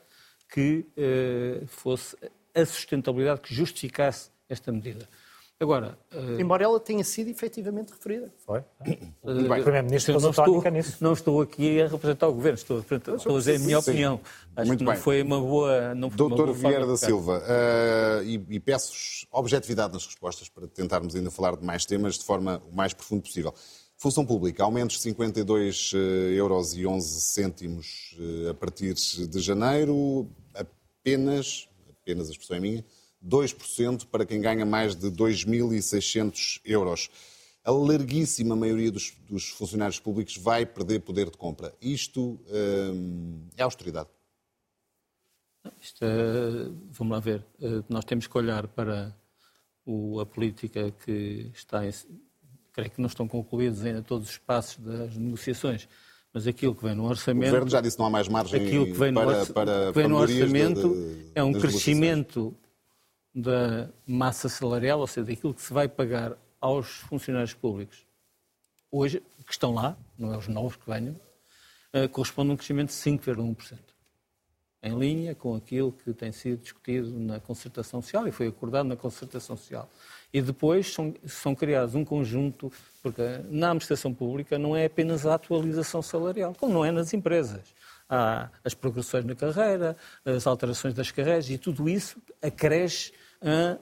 [0.53, 2.16] que uh, fosse
[2.55, 5.09] a sustentabilidade que justificasse esta medida.
[5.62, 6.40] Agora, uh...
[6.40, 8.33] embora ela tenha sido efetivamente referida.
[8.46, 8.61] Foi.
[8.61, 8.64] Uh,
[9.62, 10.96] Primeiro-Ministro não, estou, nisso.
[11.03, 14.20] não estou aqui a representar o Governo, estou a, estou a dizer a minha opinião.
[14.57, 15.03] Acho Muito que não bem.
[15.03, 15.94] foi uma boa.
[15.94, 21.14] Não foi Doutor Vieira da Silva, uh, e, e peço objetividade nas respostas para tentarmos
[21.14, 23.55] ainda falar de mais temas de forma o mais profunda possível.
[24.01, 25.99] Função Pública, aumentos de 52 eh,
[26.33, 32.85] euros e 11 cêntimos eh, a partir de janeiro, apenas, apenas a expressão é minha,
[33.23, 37.11] 2% para quem ganha mais de 2.600 euros.
[37.63, 41.75] A larguíssima maioria dos, dos, funcionários públicos vai perder poder de compra.
[41.79, 44.09] Isto hum, é austeridade?
[45.79, 47.45] Isto, é, vamos lá ver.
[47.87, 49.15] Nós temos que olhar para
[49.85, 51.93] o, a política que está em,
[52.73, 55.89] creio que não estão concluídos ainda todos os passos das negociações,
[56.33, 57.49] Mas aquilo que vem no orçamento.
[57.49, 59.53] O Governo já disse que não há mais margem aquilo que vem para, no, orça,
[59.53, 62.55] para, que vem no orçamento de, de, é um crescimento
[63.35, 68.07] da massa salarial, ou seja, daquilo que se vai pagar aos funcionários públicos
[68.91, 71.15] hoje, que estão lá, não é os novos que venham,
[71.95, 73.79] uh, corresponde a um crescimento de 5,1%.
[74.83, 78.97] Em linha com aquilo que tem sido discutido na concertação social e foi acordado na
[78.97, 79.89] concertação social.
[80.33, 85.35] E depois são, são criados um conjunto, porque na administração pública não é apenas a
[85.35, 87.75] atualização salarial, como não é nas empresas.
[88.09, 93.12] Há as progressões na carreira, as alterações das carreiras e tudo isso acresce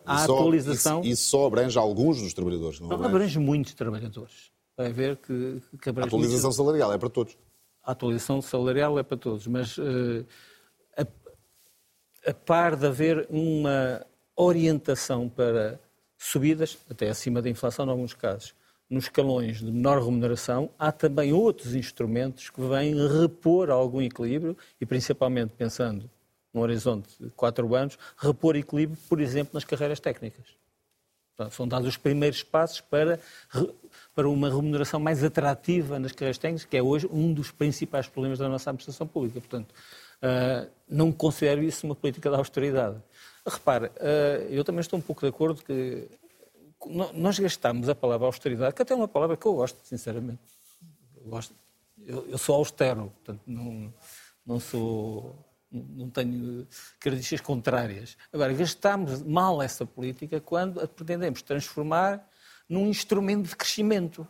[0.04, 1.00] a só, atualização.
[1.00, 3.14] Isso, isso, só abrange alguns dos trabalhadores, não, não abrange?
[3.14, 4.50] abrange muitos trabalhadores.
[4.76, 6.56] Vai ver que, que abrange A atualização muitos...
[6.56, 7.37] salarial é para todos.
[7.82, 10.24] A atualização salarial é para todos, mas uh,
[10.96, 14.06] a, a par de haver uma
[14.37, 15.80] orientação para
[16.18, 18.54] subidas, até acima da inflação em alguns casos,
[18.90, 24.87] nos escalões de menor remuneração, há também outros instrumentos que vêm repor algum equilíbrio e
[24.87, 26.11] principalmente pensando
[26.52, 30.59] num horizonte de quatro anos, repor equilíbrio, por exemplo, nas carreiras técnicas.
[31.37, 33.20] Portanto, são dados os primeiros passos para,
[34.14, 38.38] para uma remuneração mais atrativa nas carreiras técnicas, que é hoje um dos principais problemas
[38.38, 39.38] da nossa administração pública.
[39.40, 39.72] Portanto,
[40.22, 42.96] uh, não considero isso uma política de austeridade.
[43.48, 46.08] Repare, uh, eu também estou um pouco de acordo que
[47.14, 50.40] nós gastamos a palavra austeridade, que até é uma palavra que eu gosto, sinceramente.
[51.16, 51.54] Eu, gosto,
[52.06, 53.92] eu, eu sou austero, portanto, não,
[54.46, 55.34] não sou
[55.70, 56.66] não tenho
[56.98, 58.16] características contrárias.
[58.32, 62.26] Agora, gastamos mal essa política quando a pretendemos transformar
[62.68, 64.26] num instrumento de crescimento.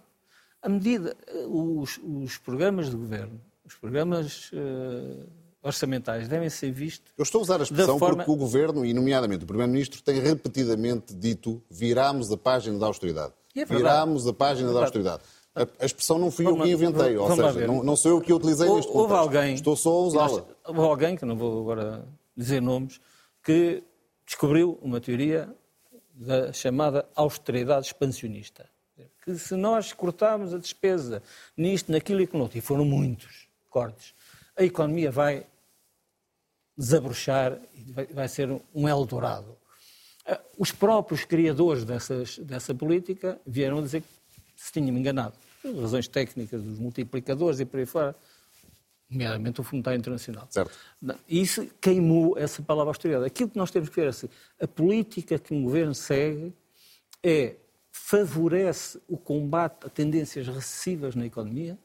[0.61, 5.28] A medida, os, os programas de governo, os programas uh,
[5.68, 7.12] orçamentais devem ser vistos.
[7.16, 8.16] Eu estou a usar a expressão forma...
[8.16, 13.33] porque o governo, e nomeadamente o Primeiro-Ministro, tem repetidamente dito viramos a página da austeridade.
[13.54, 15.22] É viramos a página é da austeridade.
[15.81, 18.68] A, expressão não fui eu que inventei, ou seja, não, não, sou eu que utilizei
[18.68, 20.44] neste Houve alguém, Estou só a usá-la.
[20.64, 23.00] Houve alguém, que não vou agora dizer nomes,
[23.42, 23.83] que
[24.24, 25.52] descobriu uma teoria
[26.14, 28.66] da chamada austeridade expansionista.
[29.24, 31.22] Que se nós cortarmos a despesa
[31.57, 34.14] nisto, naquilo e com outro, e foram muitos cortes,
[34.57, 35.46] a economia vai
[36.78, 39.56] desabrochar e vai, vai ser um Eldorado.
[40.24, 44.08] Ah, os próprios criadores dessas, dessa política vieram dizer que
[44.56, 45.34] se tinham enganado
[45.80, 48.14] razões técnicas dos multiplicadores e por aí fora,
[49.10, 50.46] nomeadamente o Fundo Monetário Internacional.
[50.50, 50.78] Certo.
[51.28, 53.26] Isso queimou essa palavra austeridade.
[53.26, 54.28] Aquilo que nós temos que ver é assim,
[54.60, 56.54] a política que um governo segue
[57.22, 57.56] é
[57.90, 61.76] favorece o combate a tendências recessivas na economia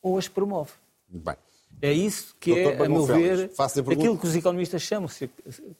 [0.00, 0.72] ou as promove.
[1.06, 1.36] Bem.
[1.80, 3.50] É isso que Doutor é, a meu ver,
[3.90, 5.28] aquilo que os economistas chamam de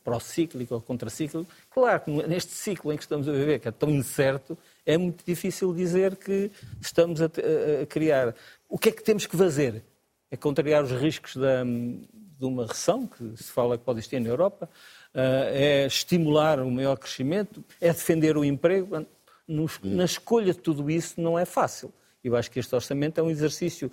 [0.02, 1.46] pró-cíclico ou contracíclico.
[1.70, 5.24] Claro que neste ciclo em que estamos a viver, que é tão incerto, é muito
[5.24, 6.50] difícil dizer que
[6.80, 8.34] estamos a, a, a criar.
[8.68, 9.84] O que é que temos que fazer?
[10.28, 14.28] É contrariar os riscos da, de uma recessão, que se fala que pode existir na
[14.28, 14.68] Europa,
[15.14, 19.06] eh, é estimular o maior crescimento, é defender o emprego.
[19.46, 21.92] Nos, na escolha de tudo isso não é fácil.
[22.24, 23.90] Eu acho que este orçamento é um exercício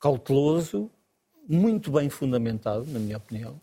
[0.00, 0.90] cauteloso,
[1.48, 3.60] muito bem fundamentado, na minha opinião,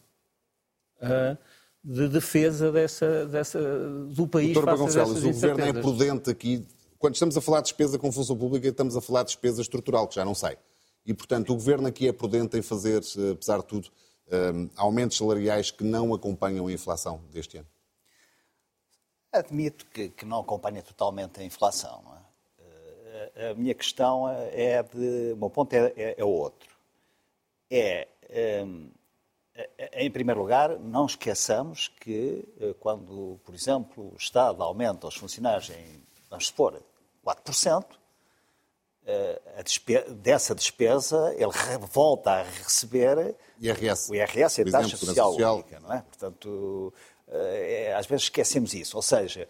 [1.01, 1.37] uh,
[1.83, 3.59] de defesa dessa, dessa,
[4.07, 6.65] do país Doutor Gonçalves, o Governo é prudente aqui.
[6.97, 10.07] Quando estamos a falar de despesa com função pública, estamos a falar de despesa estrutural,
[10.07, 10.57] que já não sai.
[11.05, 13.01] E, portanto, o Governo aqui é prudente em fazer,
[13.33, 13.89] apesar de tudo,
[14.31, 17.67] um, aumentos salariais que não acompanham a inflação deste ano.
[19.33, 22.01] Admito que, que não acompanha totalmente a inflação.
[23.35, 23.49] É?
[23.49, 25.33] A minha questão é de.
[25.33, 26.72] O meu ponto é, é, é outro
[27.75, 28.07] é,
[28.65, 28.89] hum,
[29.93, 35.69] em primeiro lugar, não esqueçamos que eh, quando, por exemplo, o Estado aumenta os funcionários
[35.69, 36.81] em, vamos supor,
[37.23, 37.85] 4%,
[39.05, 39.41] eh,
[40.09, 41.51] dessa despesa ele
[41.91, 44.09] volta a receber IRS.
[44.09, 46.01] o IRS, a taxa exemplo, social, social única, não é?
[46.01, 46.93] Portanto,
[47.27, 48.97] eh, é, às vezes esquecemos isso.
[48.97, 49.47] Ou seja,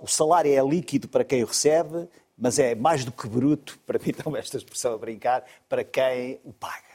[0.00, 3.98] o salário é líquido para quem o recebe, mas é mais do que bruto, para
[3.98, 6.85] mim, então, esta expressão a brincar, para quem o paga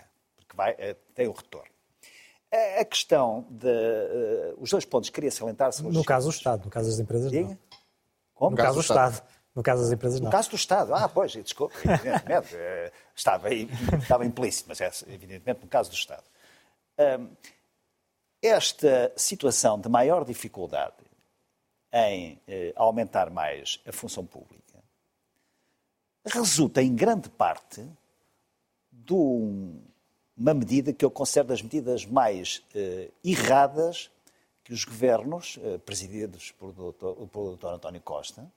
[0.52, 1.72] que vai, eh, tem o retorno.
[2.80, 3.68] A questão de.
[3.68, 5.89] Uh, os dois pontos que queria salientar são.
[5.89, 7.47] No caso do Estado, no caso das empresas, Diga?
[7.47, 7.58] não.
[8.34, 8.52] Como?
[8.52, 9.14] No caso do Estado.
[9.14, 9.32] Estado.
[9.56, 10.26] No caso das empresas, não.
[10.26, 15.62] No caso do Estado, ah, pois, desculpa, evidentemente, eh, estava, estava implícito, mas é evidentemente
[15.62, 16.24] no caso do Estado.
[18.41, 20.95] Esta situação de maior dificuldade
[21.91, 22.39] em
[22.76, 24.72] aumentar mais a função pública
[26.26, 27.86] resulta, em grande parte,
[28.91, 29.82] de um
[30.42, 34.10] uma medida que eu considero das medidas mais uh, erradas
[34.64, 37.68] que os governos, uh, presididos por doutor, pelo Dr.
[37.68, 38.52] António Costa,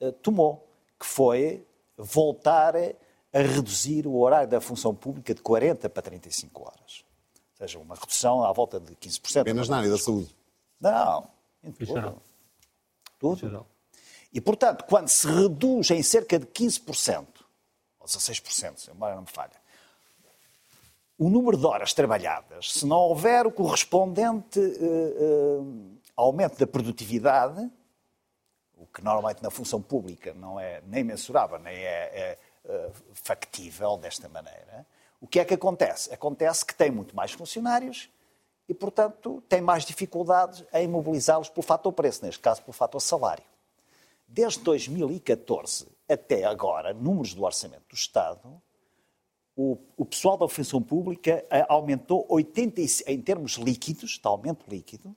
[0.00, 0.64] uh, tomou,
[0.98, 7.04] que foi voltar a reduzir o horário da função pública de 40 para 35 horas.
[7.50, 9.40] Ou seja, uma redução à volta de 15%.
[9.40, 10.32] Apenas na área da saúde.
[10.80, 11.28] Não,
[11.64, 11.86] em tudo.
[11.86, 12.22] geral.
[13.18, 13.46] Tudo.
[13.48, 13.66] Em.
[14.34, 17.26] E, portanto, quando se reduz em cerca de 15%,
[17.98, 19.61] ou 16%, se a memória não me falha,
[21.22, 25.60] o número de horas trabalhadas, se não houver o correspondente eh, eh,
[26.16, 27.70] aumento da produtividade,
[28.76, 33.96] o que normalmente na função pública não é nem mensurável, nem é, é, eh, factível
[33.96, 34.84] desta maneira,
[35.20, 36.12] o que é que acontece?
[36.12, 38.10] Acontece que tem muito mais funcionários
[38.68, 43.44] e, portanto, tem mais dificuldades em mobilizá-los pelo fator preço, neste caso pelo fator salário.
[44.26, 48.60] Desde 2014 até agora, números do Orçamento do Estado,
[49.56, 55.14] o, o pessoal da função pública eh, aumentou 80, em termos líquidos, de aumento líquido,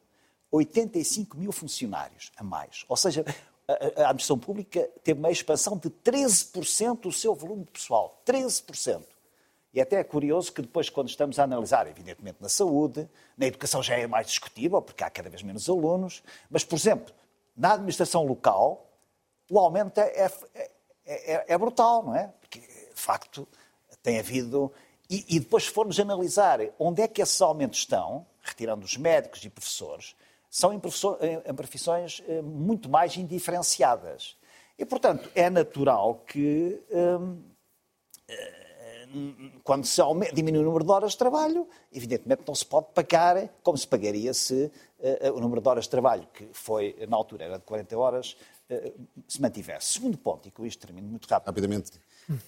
[0.51, 2.85] 85 mil funcionários a mais.
[2.87, 3.23] Ou seja,
[3.67, 3.75] a, a-
[4.09, 8.21] administração pública teve uma expansão de 13% do seu volume pessoal.
[8.25, 9.03] 13%.
[9.73, 13.83] E até é curioso que depois, quando estamos a analisar, evidentemente na saúde, na educação
[13.83, 17.13] já é mais discutível, porque há cada vez menos alunos, mas, por exemplo,
[17.57, 18.89] na administração local,
[19.49, 20.31] o aumento é, é-
[21.05, 22.27] é- é brutal, não é?
[22.39, 23.45] Porque, de facto,
[24.05, 24.71] tem havido.
[25.09, 29.43] E, e depois, se formos analisar onde é que esses aumentos estão, retirando os médicos
[29.43, 30.15] e professores,
[30.49, 34.37] são em, em- profissões eh, muito mais indiferenciadas.
[34.79, 36.81] E, portanto, é natural que.
[36.91, 37.41] hum,
[39.63, 43.47] quando se aumenta, diminui o número de horas de trabalho, evidentemente não se pode pagar
[43.63, 47.45] como se pagaria se eh, o número de horas de trabalho, que foi, na altura,
[47.45, 48.35] era de 40 horas,
[48.69, 48.91] eh,
[49.27, 49.93] se mantivesse.
[49.93, 51.47] Segundo ponto, e com isto termino muito rápido.
[51.47, 51.91] Rapidamente.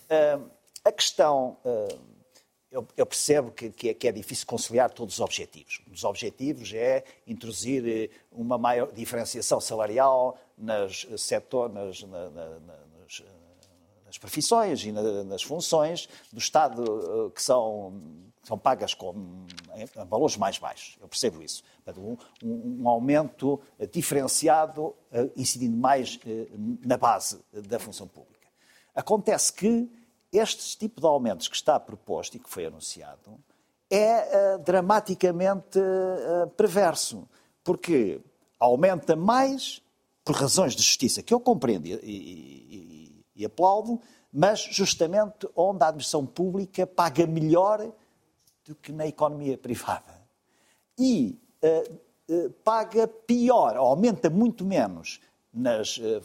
[0.10, 0.40] Ah,
[0.88, 1.88] a questão, ah,
[2.72, 3.52] eu, percebo
[3.88, 5.82] é, que é difícil conciliar todos os objetivos.
[5.88, 12.60] Um dos objetivos é introduzir eh, uma maior diferenciação salarial nas, setor, nas, na- na-
[12.60, 13.24] na- nas,
[14.06, 18.02] nas profissões e na- nas funções do Estado eh, que são,
[18.44, 19.46] são pagas com
[20.10, 20.98] valores mais baixos.
[21.02, 21.64] Eu percebo isso.
[21.98, 26.48] Um, um- um aumento eh, diferenciado, eh, incidindo mais eh,
[26.86, 28.46] na base da função pública.
[28.94, 29.90] Acontece que
[30.32, 33.40] este tipo de aumentos que está proposto e que foi anunciado
[33.90, 37.28] é eh, dramaticamente eh, perverso,
[37.64, 38.20] porque
[38.60, 39.82] aumenta mais
[40.26, 44.02] por razões de justiça, que eu compreendo e, e- e- aplaudo,
[44.34, 47.90] mas justamente onde a administração pública paga melhor
[48.66, 50.22] do que na economia privada.
[51.00, 51.90] E eh,
[52.64, 55.22] paga pior, aumenta muito menos
[55.54, 56.22] nas eh,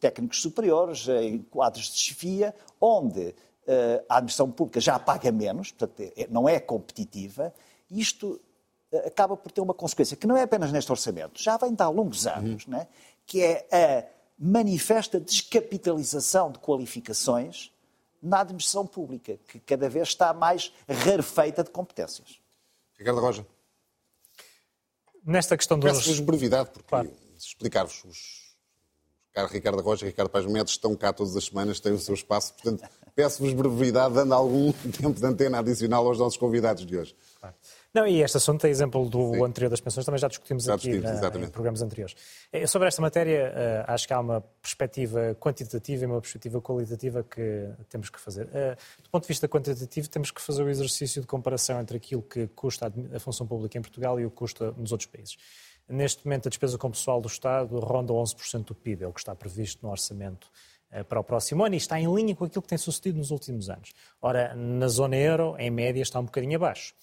[0.00, 3.34] técnicos superiores, em quadros de chefia, onde
[3.66, 7.52] eh, a administração pública já paga menos, portanto, é- não é competitiva,
[7.90, 8.40] e isto
[8.92, 11.82] eh, acaba por ter uma consequência que não é apenas neste orçamento, já vem de
[11.82, 12.86] há longos anos, né?
[13.26, 17.72] que é a manifesta descapitalização de qualificações
[18.22, 22.38] na administração pública, que cada vez está mais rarefeita de competências.
[22.98, 23.46] Ricardo Roja,
[25.24, 25.90] Nesta questão dos.
[25.90, 27.10] peço-vos brevidade, porque Claro.
[27.36, 28.45] explicar-vos os.
[29.36, 32.54] Cara, Ricardo e Ricardo Paz Mendes estão cá todas as semanas, têm o seu espaço,
[32.54, 37.14] portanto, peço-vos brevidade, dando algum tempo de antena adicional aos nossos convidados de hoje.
[37.92, 40.88] Não, e este assunto é exemplo do anterior das pensões, também já discutimos Já aqui
[40.90, 42.14] discutimos, na- em programas anteriores.
[42.50, 47.22] Eh, Sobre esta matéria, eh, acho que há uma perspectiva quantitativa e uma perspectiva qualitativa
[47.22, 48.48] que temos que fazer.
[48.54, 52.22] Eh, Do ponto de vista quantitativo, temos que fazer o exercício de comparação entre aquilo
[52.22, 55.36] que custa a função pública em Portugal e o que custa nos outros países.
[55.88, 59.20] Neste momento, a despesa com pessoal do Estado ronda 11% do PIB, é o que
[59.20, 60.50] está previsto no orçamento
[60.90, 63.30] eh, para o próximo ano e está em linha com aquilo que tem sucedido nos
[63.30, 63.92] últimos anos.
[64.20, 66.94] Ora, na zona euro, em média, está um bocadinho abaixo.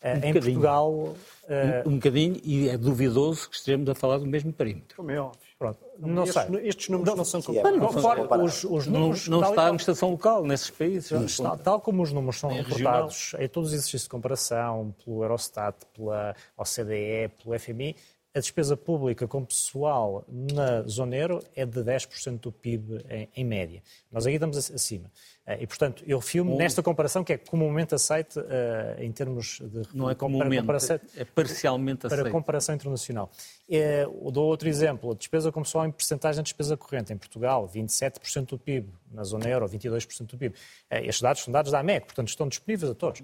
[0.00, 0.42] Eh, em bocadinho.
[0.42, 1.16] Portugal,
[1.48, 4.96] eh, Um bocadinho, e é duvidoso que estejamos a falar do mesmo perímetro.
[4.96, 5.40] Como é óbvio.
[5.58, 6.42] pronto, não sei.
[6.42, 7.42] Estes, estes números não, são é.
[7.42, 8.22] comparáveis.
[8.30, 11.36] Não, os, os Não, números, não e está a administração local nesses países.
[11.36, 15.24] Tal, tal como os números são Nem reportados em todos os exercícios de comparação, pelo
[15.24, 17.96] Eurostat, pela OCDE, pelo FMI,
[18.38, 23.44] a despesa pública com pessoal na zona euro é de 10% do PIB em, em
[23.44, 23.82] média.
[24.10, 25.10] Nós aqui estamos ac- acima.
[25.46, 29.82] Eh, E, portanto, eu refio-me nesta comparação que é comumente aceite eh, em termos de...
[29.94, 32.30] Não é para comumente, comparação- é parcialmente para aceito.
[32.32, 33.30] comparação internacional.
[33.68, 35.10] É, dou outro exemplo.
[35.10, 37.12] A despesa com pessoal em percentagem de despesa corrente.
[37.12, 38.88] Em Portugal, 27% do PIB.
[39.10, 40.54] Na zona euro, 22% do PIB.
[40.90, 43.22] Estes dados são dados da AMEC, portanto estão disponíveis a todos.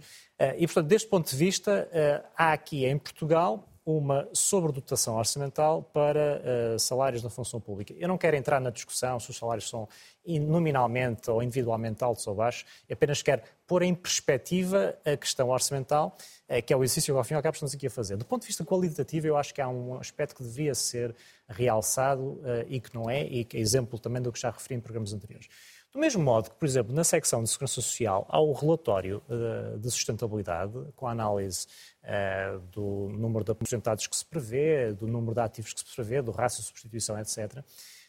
[0.59, 1.89] E, portanto, deste ponto de vista,
[2.37, 7.93] há aqui em Portugal uma sobredotação orçamental para eh, salários na função pública.
[7.99, 9.87] Eu não quero entrar na discussão se os salários são
[10.24, 15.51] in- nominalmente ou individualmente altos ou baixos, eu apenas quero pôr em perspectiva a questão
[15.51, 16.16] orçamental,
[16.49, 18.16] eh, que é o exercício que ao fim e ao cabo estamos aqui a fazer.
[18.16, 21.14] Do ponto de vista qualitativo, eu acho que há um aspecto que deveria ser
[21.47, 24.76] realçado eh, e que não é, e que é exemplo também do que já referi
[24.76, 25.47] em programas anteriores.
[25.95, 29.79] Do mesmo modo que, por exemplo, na secção de Segurança Social há o relatório uh,
[29.79, 31.69] de sustentabilidade, com a análise
[32.03, 36.21] uh, do número de aposentados que se prevê, do número de ativos que se prevê,
[36.21, 37.63] do rácio de substituição, etc.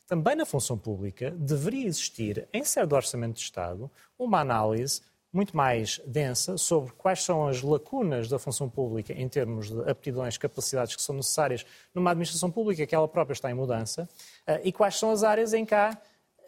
[0.08, 5.56] Também na função pública deveria existir, em sede do Orçamento de Estado, uma análise muito
[5.56, 10.96] mais densa sobre quais são as lacunas da função pública em termos de aptidões, capacidades
[10.96, 11.64] que são necessárias
[11.94, 14.10] numa administração pública que ela própria está em mudança
[14.48, 15.96] uh, e quais são as áreas em que há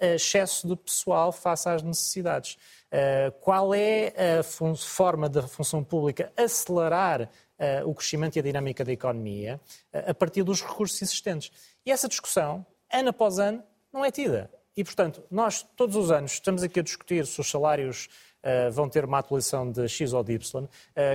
[0.02, 2.58] excesso de pessoal face às necessidades.
[2.88, 8.86] Uh, qual é a forma da função pública acelerar uh, o crescimento e a dinâmica
[8.86, 9.60] da economia
[9.94, 11.52] uh, a partir dos recursos existentes?
[11.86, 14.50] E essa discussão, ano após ano, não é tida.
[14.76, 18.88] E, portanto, nós todos os anos estamos aqui a discutir se os salários Uh, vão
[18.88, 20.70] ter uma atualização de X ou de Y, uh,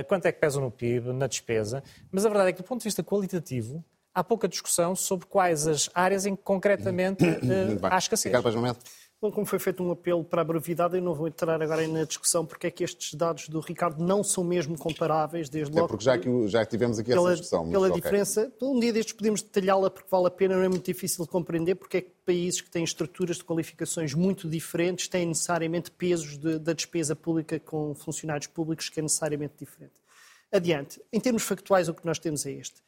[0.07, 1.81] quanto é que pesam no PIB, na despesa,
[2.11, 5.67] mas a verdade é que, do ponto de vista qualitativo, há pouca discussão sobre quais
[5.67, 8.31] as áreas em que concretamente uh, há escassez.
[9.23, 12.03] Bom, como foi feito um apelo para a brevidade, eu não vou entrar agora na
[12.03, 15.87] discussão porque é que estes dados do Ricardo não são mesmo comparáveis, desde logo.
[15.87, 17.69] porque já, que, já tivemos aqui pela, essa discussão.
[17.69, 18.01] Pela okay.
[18.01, 21.31] diferença, um dia destes podemos detalhá-la porque vale a pena, não é muito difícil de
[21.31, 26.37] compreender porque é que países que têm estruturas de qualificações muito diferentes têm necessariamente pesos
[26.37, 29.93] de, da despesa pública com funcionários públicos que é necessariamente diferente.
[30.51, 32.83] Adiante, em termos factuais, o que nós temos é este.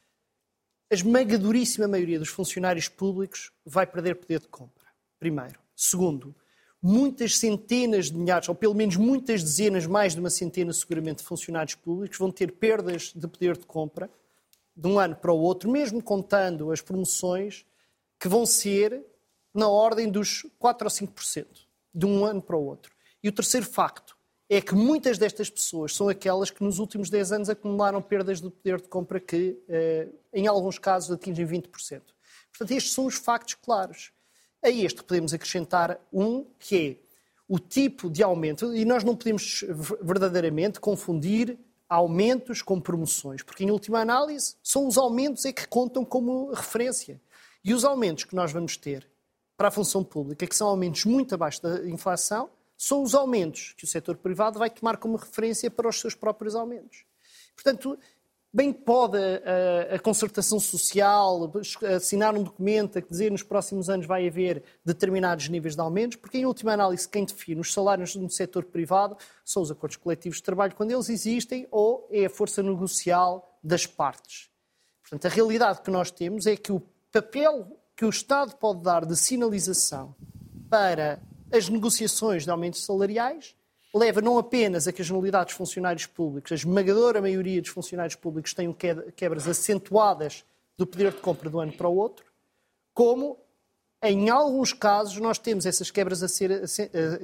[0.91, 4.85] A esmagadoríssima maioria dos funcionários públicos vai perder poder de compra,
[5.19, 5.59] primeiro.
[5.75, 6.35] Segundo,
[6.79, 11.23] muitas centenas de milhares, ou pelo menos muitas dezenas, mais de uma centena seguramente de
[11.23, 14.09] funcionários públicos vão ter perdas de poder de compra
[14.75, 17.65] de um ano para o outro, mesmo contando as promoções,
[18.19, 19.03] que vão ser
[19.51, 21.47] na ordem dos 4 ou 5%,
[21.93, 22.93] de um ano para o outro.
[23.23, 24.14] E o terceiro facto
[24.49, 28.49] é que muitas destas pessoas são aquelas que nos últimos 10 anos acumularam perdas de
[28.49, 29.57] poder de compra que,
[30.31, 31.69] em alguns casos, atingem 20%.
[32.51, 34.11] Portanto, estes são os factos claros.
[34.63, 37.05] A este podemos acrescentar um que é
[37.47, 39.63] o tipo de aumento, e nós não podemos
[40.01, 46.03] verdadeiramente confundir aumentos com promoções, porque em última análise são os aumentos é que contam
[46.03, 47.21] como referência.
[47.63, 49.07] E os aumentos que nós vamos ter
[49.55, 53.83] para a função pública, que são aumentos muito abaixo da inflação, são os aumentos que
[53.83, 57.05] o setor privado vai tomar como referência para os seus próprios aumentos.
[57.55, 57.97] Portanto,
[58.55, 61.51] bem pode a, a, concertação social
[61.93, 66.37] assinar um documento a dizer nos próximos anos vai haver determinados níveis de aumentos, porque
[66.37, 70.43] em última análise quem define os salários no setor privado são os acordos coletivos de
[70.43, 74.49] trabalho quando eles existem ou é a força negocial das partes.
[75.01, 79.05] Portanto, a realidade que nós temos é que o papel que o Estado pode dar
[79.05, 80.15] de sinalização
[80.69, 81.21] para
[81.51, 83.55] as negociações de aumentos salariais
[83.93, 88.15] leva não apenas a que as nulidades de funcionários públicos, a esmagadora maioria dos funcionários
[88.15, 88.75] públicos tenham
[89.15, 90.43] quebras acentuadas
[90.77, 92.25] do poder de compra de um ano para o outro,
[92.93, 93.37] como
[94.03, 96.61] em alguns casos nós temos essas quebras, a ser,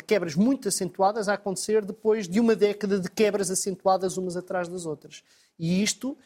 [0.08, 4.86] quebras muito acentuadas a acontecer depois de uma década de quebras acentuadas umas atrás das
[4.86, 5.24] outras.
[5.60, 6.18] E isto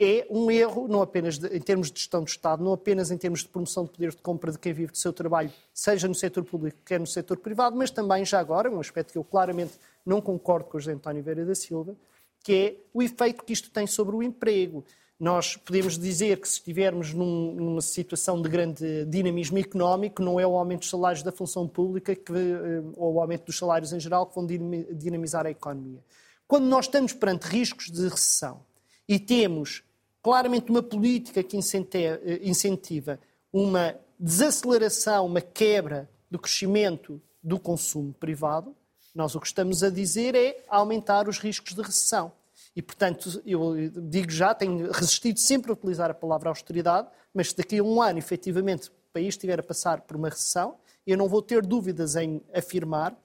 [0.00, 3.18] é um erro, não apenas de, em termos de gestão do Estado, não apenas em
[3.18, 6.14] termos de promoção de poder de compra de quem vive do seu trabalho, seja no
[6.14, 9.72] setor público, quer no setor privado, mas também, já agora, um aspecto que eu claramente
[10.06, 11.96] não concordo com o José António Vieira da Silva,
[12.44, 14.84] que é o efeito que isto tem sobre o emprego.
[15.18, 20.46] Nós podemos dizer que se estivermos num, numa situação de grande dinamismo económico, não é
[20.46, 23.98] o aumento dos salários da função pública que, eh, ou o aumento dos salários em
[23.98, 25.98] geral que vão dinamizar a economia.
[26.46, 28.60] Quando nós estamos perante riscos de recessão
[29.08, 29.82] e temos
[30.22, 33.18] claramente uma política que eh, incentiva
[33.52, 38.74] uma desaceleração, uma quebra do crescimento do consumo privado,
[39.14, 42.32] nós o que estamos a dizer é aumentar os riscos de recessão.
[42.74, 47.56] E, portanto, eu digo já, tenho resistido sempre a utilizar a palavra austeridade, mas se
[47.56, 51.28] daqui a um ano, efetivamente, o país estiver a passar por uma recessão, eu não
[51.28, 53.16] vou ter dúvidas em afirmar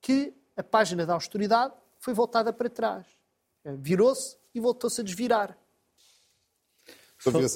[0.00, 3.06] que a página da austeridade foi voltada para trás.
[3.64, 5.58] Virou-se e voltou-se a desvirar.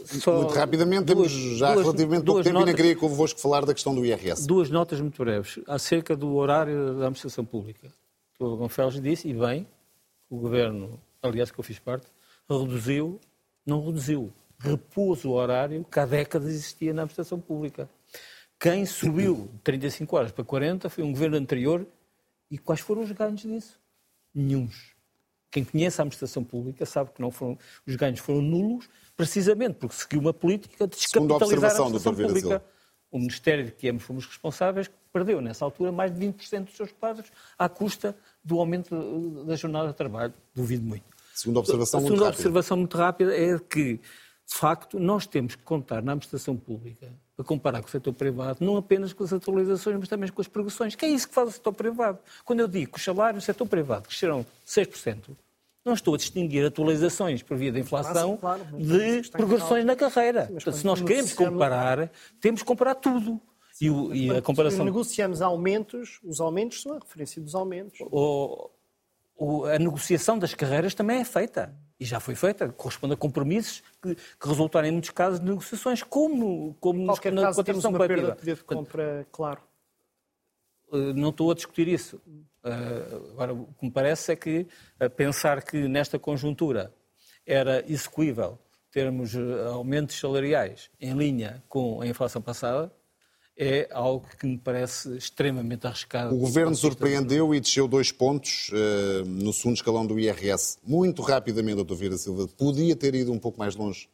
[0.05, 3.65] Só, muito rapidamente, duas, temos já duas, relativamente pouco tempo notas, e queria convosco falar
[3.65, 4.47] da questão do IRS.
[4.47, 5.61] Duas notas muito breves.
[5.67, 7.93] Acerca do horário da administração pública.
[8.39, 9.67] O Gonçalves disse, e bem,
[10.31, 12.07] o Governo, aliás, que eu fiz parte,
[12.49, 13.21] reduziu,
[13.67, 17.89] não reduziu, repôs o horário que há décadas existia na administração pública.
[18.61, 21.87] Quem subiu de 35 horas para 40 foi um governo anterior.
[22.51, 23.79] E quais foram os ganhos disso?
[24.35, 24.98] Nenhuns.
[25.51, 29.97] Quem conhece a administração pública sabe que não foram, os ganhos foram nulos, precisamente porque
[29.97, 32.63] seguiu uma política de descapitalizar a administração pública.
[33.11, 36.93] O Ministério de que ambos fomos responsáveis perdeu, nessa altura, mais de 20% dos seus
[36.93, 40.35] quadros à custa do aumento da jornada de trabalho.
[40.55, 41.05] Duvido muito.
[41.35, 46.03] Segunda observação, a segunda observação muito rápida é que, de facto, nós temos que contar
[46.03, 50.09] na administração pública a comparar com o setor privado, não apenas com as atualizações, mas
[50.09, 52.19] também com as progressões, que é isso que faz o setor privado.
[52.45, 55.37] Quando eu digo que os salários do setor privado cresceram 6%,
[55.85, 60.47] não estou a distinguir atualizações por via da inflação ah, claro, de progressões na carreira.
[60.47, 62.11] Sim, Portanto, se nós queremos comparar,
[62.41, 63.41] temos que comparar tudo.
[63.81, 64.81] E, o, e a comparação...
[64.81, 68.01] Se negociamos aumentos, os aumentos são a referência dos aumentos.
[68.11, 68.69] O,
[69.37, 71.73] o, a negociação das carreiras também é feita.
[72.01, 76.03] E já foi feita, corresponde a compromissos que, que resultaram em muitos casos de negociações,
[76.03, 78.31] como, como nos, na caso, contratação coletiva.
[78.33, 79.61] de poder de compra, claro.
[80.93, 82.21] Eh, não estou a discutir isso.
[82.65, 84.67] Eh, agora, o que me parece é que
[84.99, 86.95] eh, pensar que nesta conjuntura
[87.47, 88.59] era execuível
[88.91, 89.35] termos
[89.71, 92.93] aumentos salariais em linha com a inflação passada,
[93.59, 96.33] é algo que me parece extremamente arriscado.
[96.33, 100.79] O Governo surpreendeu e desceu dois pontos uh, no segundo escalão do IRS.
[100.87, 101.95] Muito rapidamente, Dr.
[101.95, 104.09] Vieira Silva, podia ter ido um pouco mais longe?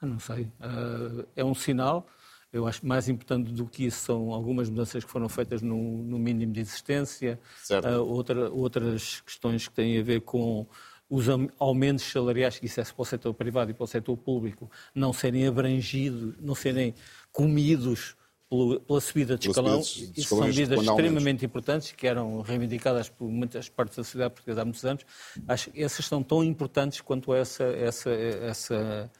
[0.00, 0.44] Eu não sei.
[0.60, 2.06] Uh, é um sinal.
[2.52, 6.18] Eu acho mais importante do que isso são algumas mudanças que foram feitas no, no
[6.18, 7.40] mínimo de existência,
[7.70, 10.66] uh, outra, outras questões que têm a ver com
[11.08, 11.26] os
[11.58, 15.12] aumentos salariais, que isso é para o setor privado e para o setor público, não
[15.12, 16.94] serem abrangidos, não serem
[17.32, 18.14] comidos
[18.50, 19.80] pela subida de escalão.
[19.80, 24.64] Isso são medidas extremamente importantes que eram reivindicadas por muitas partes da sociedade portuguesa há
[24.64, 25.06] muitos anos.
[25.46, 29.10] Acho que essas são tão importantes quanto essa, essa, essa,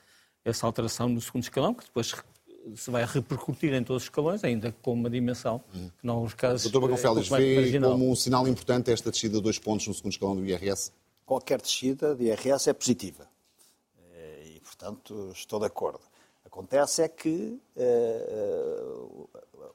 [0.45, 2.12] essa alteração no segundo escalão, que depois
[2.74, 6.70] se vai repercutir em todos os escalões, ainda com uma dimensão que, em alguns casos.
[6.70, 10.12] Doutor Bagão Félix, vê como um sinal importante esta descida de dois pontos no segundo
[10.12, 10.93] escalão do IRS?
[11.24, 13.28] Qualquer descida de IRS é positiva.
[14.12, 16.09] Eh, e, portanto, estou de acordo.
[16.51, 19.28] Acontece é que uh,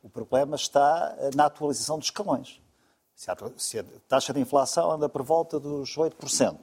[0.03, 2.61] o problema está na atualização dos escalões.
[3.15, 6.57] Se a, se a, taxa de inflação anda por volta dos 8%,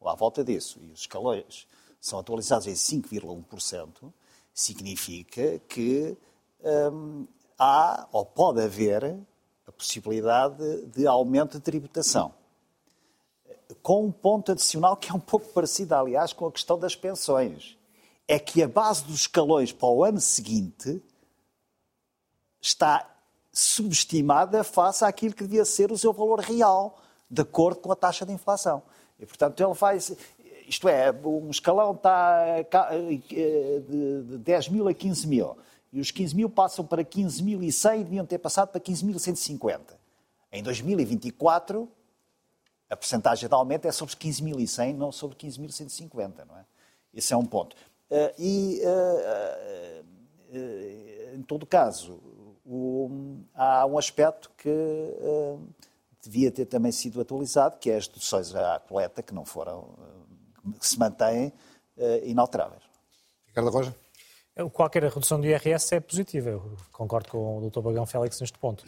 [0.00, 1.68] ou à volta disso, e os escalões
[2.00, 4.12] são atualizados em 5,1%,
[4.52, 6.18] significa que
[6.92, 7.24] um,
[7.56, 9.16] há ou pode haver
[9.64, 12.34] a possibilidade de aumento de tributação.
[13.80, 17.78] Com um ponto adicional que é um pouco parecido, aliás, com a questão das pensões
[18.26, 21.02] é que a base dos escalões para o ano seguinte
[22.60, 23.08] está
[23.52, 26.98] subestimada face àquilo que devia ser o seu valor real,
[27.30, 28.82] de acordo com a taxa de inflação.
[29.18, 30.16] E, portanto, ele faz.
[30.66, 32.62] Isto é, um escalão está
[33.28, 35.56] de 10 mil a 15 mil.
[35.92, 39.80] E os 15 mil passam para 15.100 e deviam ter passado para 15.150.
[40.50, 41.86] Em 2024,
[42.88, 46.64] a percentagem de aumento é sobre 15.100, não sobre 15.150, não é?
[47.12, 47.76] Esse é um ponto.
[48.12, 50.02] Eh, e, eh,
[50.52, 52.20] eh, em todo caso,
[53.54, 54.70] há um aspecto que
[56.22, 59.88] devia ter também sido atualizado, que é as deduções à coleta, que não foram,
[60.78, 61.52] que se mantêm
[62.24, 62.82] inalteráveis.
[63.46, 63.96] Ricardo Roja?
[64.74, 67.80] Qualquer redução do IRS é positiva, eu concordo com o Dr.
[67.80, 68.84] Bagão Félix neste ponto.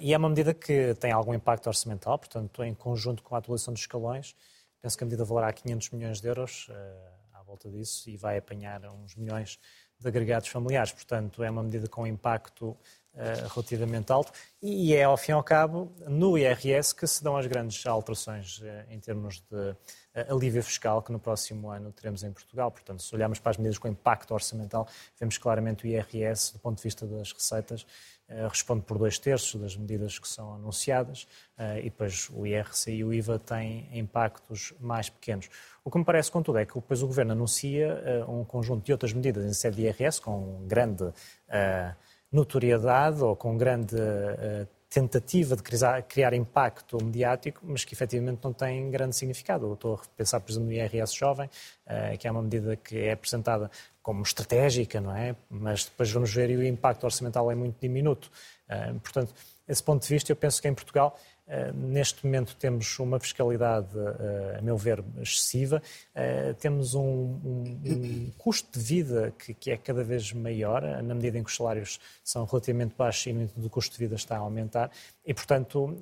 [0.00, 3.74] E é uma medida que tem algum impacto orçamental, portanto, em conjunto com a atualização
[3.74, 4.34] dos escalões,
[4.80, 6.70] penso que a medida valerá 500 milhões de euros,
[7.52, 9.58] volta disso e vai apanhar uns milhões
[9.98, 10.92] de agregados familiares.
[10.92, 15.42] Portanto, é uma medida com impacto uh, relativamente alto e é, ao fim e ao
[15.42, 20.62] cabo, no IRS que se dão as grandes alterações uh, em termos de uh, alívio
[20.62, 22.70] fiscal que no próximo ano teremos em Portugal.
[22.70, 24.88] Portanto, se olharmos para as medidas com impacto orçamental,
[25.20, 27.86] vemos claramente o IRS, do ponto de vista das receitas,
[28.50, 31.26] responde por dois terços das medidas que são anunciadas
[31.58, 35.48] eh, e depois o IRC e o IVA têm impactos mais pequenos.
[35.84, 38.92] O que me parece, contudo, é que depois o Governo anuncia eh, um conjunto de
[38.92, 41.12] outras medidas em sede de IRS com grande
[42.30, 43.94] notoriedade ou com grande
[44.88, 49.66] tentativa de criar, impacto mediático, mas que efetivamente não tem grande significado.
[49.66, 51.48] Eu estou a pensar, por exemplo, no IRS jovem,
[52.18, 53.70] que é uma medida que é apresentada
[54.02, 55.36] como estratégica, não é?
[55.48, 58.30] Mas depois vamos ver e o impacto orçamental é muito diminuto.
[58.68, 59.32] Uh, portanto,
[59.68, 63.96] esse ponto de vista, eu penso que em Portugal, uh, neste momento, temos uma fiscalidade,
[63.96, 65.80] uh, a meu ver, excessiva,
[66.58, 71.38] temos um, um, um, custo de vida que, que, é cada vez maior, na medida
[71.38, 74.90] em que os salários são relativamente baixos e, o custo de vida está a aumentar,
[75.24, 75.96] e, portanto,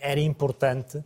[0.00, 1.02] era importante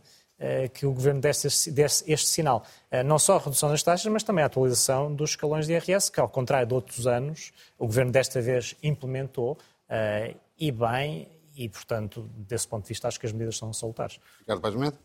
[0.73, 2.65] que o Governo desse, desse este sinal.
[2.91, 6.11] Eh, não só a redução das taxas, mas também a atualização dos escalões de IRS,
[6.11, 11.69] que, ao contrário de outros anos, o Governo desta vez implementou eh, e bem, e,
[11.69, 14.19] portanto, desse ponto de vista, acho que as medidas são salutares.
[14.39, 14.99] Ricardo Paz Mendes?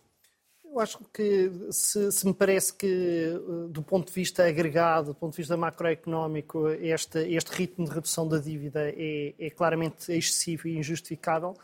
[0.65, 3.33] Eu acho que, se, se, me parece que,
[3.71, 8.29] do ponto de vista agregado, do ponto de vista macroeconómico, este, este ritmo de redução
[8.29, 11.55] da dívida é, é claramente excessivo e injustificável,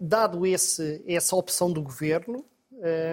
[0.00, 2.44] dado esse, essa opção do Governo,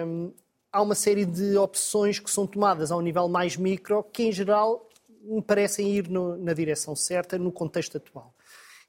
[0.06, 0.32] um,
[0.70, 4.88] há uma série de opções que são tomadas ao nível mais micro que, em geral,
[5.22, 8.34] me parecem ir no, na direção certa no contexto atual.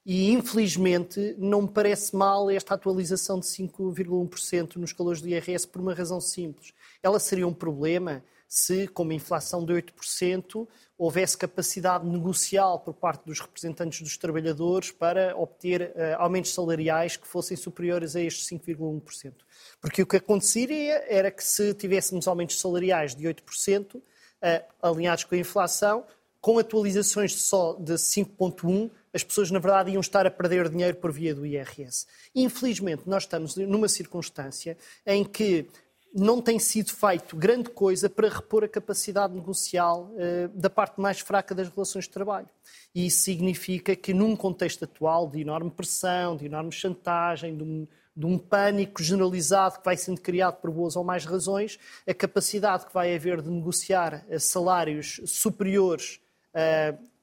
[0.04, 5.80] E, infelizmente, não me parece mal esta atualização de 5,1% nos calores do IRS por
[5.80, 6.74] uma razão simples.
[7.02, 10.66] Ela seria um problema se, com uma inflação de 8%,
[10.96, 17.26] houvesse capacidade negocial por parte dos representantes dos trabalhadores para obter uh, aumentos salariais que
[17.26, 19.32] fossem superiores a estes 5,1%.
[19.80, 24.02] Porque o que aconteceria era que se tivéssemos aumentos salariais de 8%, uh,
[24.40, 26.04] eh, alinhados com a inflação,
[26.40, 31.12] com atualizações só de 5,1%, as pessoas, na verdade, iam estar a perder dinheiro por
[31.12, 32.04] via do IRS.
[32.34, 34.76] Infelizmente, nós estamos numa circunstância
[35.06, 35.68] em que
[36.14, 41.18] não tem sido feito grande coisa para repor a capacidade negocial uh, da parte mais
[41.18, 42.48] fraca das relações de trabalho.
[42.94, 47.88] E isso significa que, num contexto atual de enorme pressão, de enorme chantagem, de um,
[48.16, 52.86] de um pânico generalizado que vai sendo criado por boas ou mais razões, a capacidade
[52.86, 56.20] que vai haver de negociar uh, salários superiores
[56.54, 57.13] uh,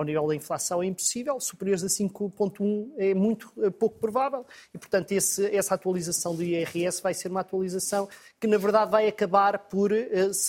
[0.00, 4.78] ao nível da inflação é impossível, superiores a 5,1 é muito é pouco provável e,
[4.78, 8.08] portanto, esse, essa atualização do IRS vai ser uma atualização
[8.40, 9.96] que, na verdade, vai acabar por uh,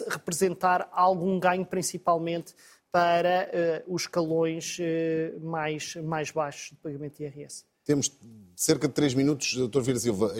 [0.07, 2.55] representar algum ganho, principalmente
[2.93, 7.65] para uh, os escalões uh, mais, mais baixos de pagamento de IRS.
[7.83, 8.09] Temos
[8.55, 9.81] cerca de três minutos, Dr.
[9.81, 10.33] Vira Silva.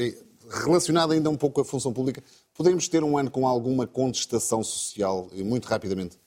[0.63, 4.63] Relacionado ainda um pouco com a função pública, podemos ter um ano com alguma contestação
[4.63, 6.17] social, muito rapidamente?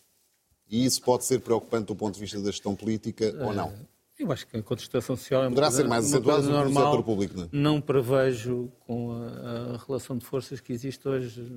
[0.75, 3.69] E isso pode ser preocupante do ponto de vista da gestão política ou não?
[3.69, 7.37] Eh, eu acho que a contestação social é Poderá ser mais acentuada no setor público,
[7.37, 7.49] não é?
[7.53, 11.49] Não prevejo com a, a, relação de forças que existe hoje,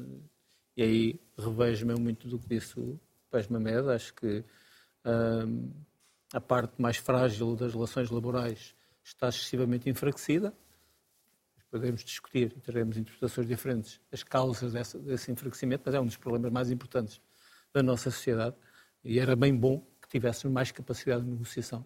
[0.75, 2.99] e aí revejo-me muito do que disse o
[3.31, 4.43] Pés Mamed, acho que
[5.03, 5.71] hum,
[6.31, 10.53] a parte mais frágil das relações laborais está excessivamente enfraquecida.
[11.71, 16.51] Podemos discutir e teremos interpretações diferentes as causas desse enfraquecimento, mas é um dos problemas
[16.51, 17.19] mais importantes
[17.73, 18.55] da nossa sociedade.
[19.03, 21.85] E era bem bom que tivéssemos mais capacidade de negociação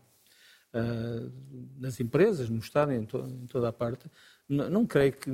[0.74, 1.32] uh,
[1.80, 4.10] nas empresas, no Estado, em, to em toda a parte.
[4.48, 5.32] Não, não creio que,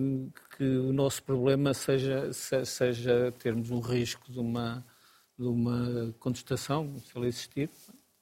[0.57, 4.85] que, o nosso problema seja, seja termos um risco de uma,
[5.37, 7.69] de uma contestação, se ela existir.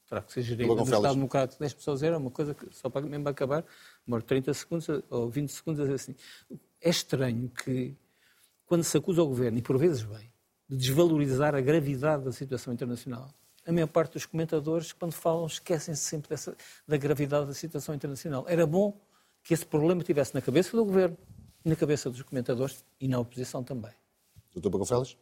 [0.07, 1.59] Terá que ser gerida no Estado Democrático.
[1.59, 3.65] Deixe-me só dizer, é uma coisa que só para mesmo acabar,
[4.05, 6.15] demora 30 segundos ou 20 segundos assim.
[6.79, 7.95] É estranho que,
[8.67, 10.31] quando se acusa o governo, e por vezes bem,
[10.69, 13.33] de desvalorizar a gravidade da situação internacional,
[13.65, 16.55] a maior parte dos comentadores, quando falam, esquecem-se sempre dessa,
[16.87, 18.45] da gravidade da situação internacional.
[18.47, 18.99] Era bom
[19.43, 21.17] que esse problema estivesse na cabeça do governo,
[21.63, 23.91] na cabeça dos comentadores e na oposição também.
[24.53, 25.17] Doutor Baconfeles?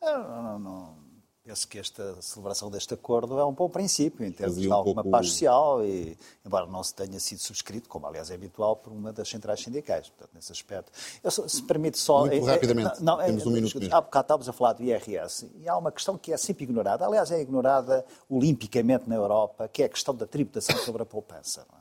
[0.00, 1.07] Não, não, não.
[1.48, 5.08] Penso que esta celebração deste acordo é um bom princípio, em termos de alguma pouco...
[5.08, 9.14] paz social, e, embora não se tenha sido subscrito, como aliás é habitual, por uma
[9.14, 10.10] das centrais sindicais.
[10.10, 10.92] Portanto, nesse aspecto.
[11.24, 12.26] Eu, se permite só.
[12.26, 13.78] Muito é, rapidamente, não, temos um minuto.
[13.90, 17.06] Há bocado estávamos a falar do IRS, e há uma questão que é sempre ignorada,
[17.06, 21.66] aliás, é ignorada olimpicamente na Europa, que é a questão da tributação sobre a poupança.
[21.72, 21.78] É?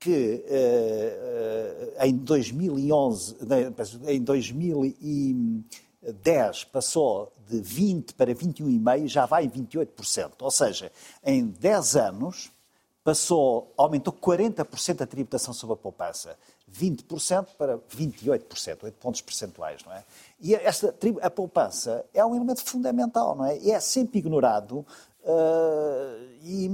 [0.00, 3.36] Que uh, uh, em 2011,
[4.08, 5.64] em 2000 e
[6.12, 10.32] 10 passou de 20 para 21,5, já vai em 28%.
[10.40, 10.90] Ou seja,
[11.24, 12.50] em 10 anos
[13.02, 16.36] passou, aumentou 40% a tributação sobre a poupança.
[16.72, 20.02] 20% para 28%, 8 pontos percentuais, não é?
[20.40, 23.58] E esta, a poupança é um elemento fundamental, não é?
[23.58, 24.84] E é sempre ignorado
[25.22, 26.68] uh, e,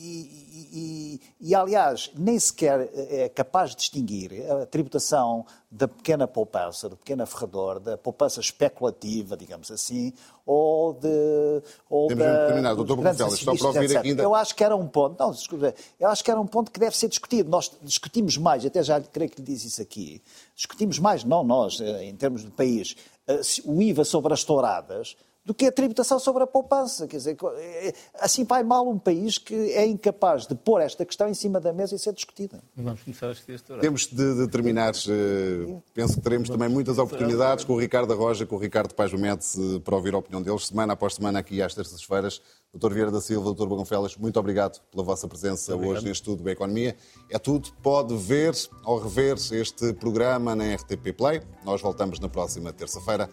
[0.00, 6.88] e, e, e, aliás, nem sequer é capaz de distinguir a tributação da pequena poupança,
[6.88, 10.12] do pequeno ferrador, da poupança especulativa, digamos assim,
[10.46, 11.62] ou de.
[11.90, 14.22] Ou Temos da, terminar, doutor Bonfeles, só para ouvir aqui ainda.
[14.22, 16.78] Eu acho que era um ponto, não, desculpe, eu acho que era um ponto que
[16.78, 17.50] deve ser discutido.
[17.50, 20.22] Nós discutimos mais, até já creio que lhe disse isso aqui,
[20.54, 22.94] discutimos mais, não nós, eh, em termos de país,
[23.26, 25.16] eh, o IVA sobre as touradas
[25.48, 27.08] do que a tributação sobre a poupança.
[27.08, 31.26] Quer dizer, é, assim vai mal um país que é incapaz de pôr esta questão
[31.26, 32.62] em cima da mesa e ser discutida.
[32.76, 34.92] Vamos começar a discutir Temos de, de terminar.
[35.08, 39.10] Eh, penso que teremos também muitas oportunidades com o Ricardo Arroja, com o Ricardo Paz
[39.10, 42.42] Gomes, eh, para ouvir a opinião deles, semana após semana, aqui às terças-feiras.
[42.70, 46.52] Doutor Vieira da Silva, doutor Bagonfelas, muito obrigado pela vossa presença hoje neste Tudo da
[46.52, 46.94] Economia.
[47.30, 47.70] É tudo.
[47.82, 51.40] Pode ver ou rever este programa na RTP Play.
[51.64, 53.30] Nós voltamos na próxima terça-feira.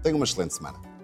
[0.00, 0.95] Tenha uma excelente semana.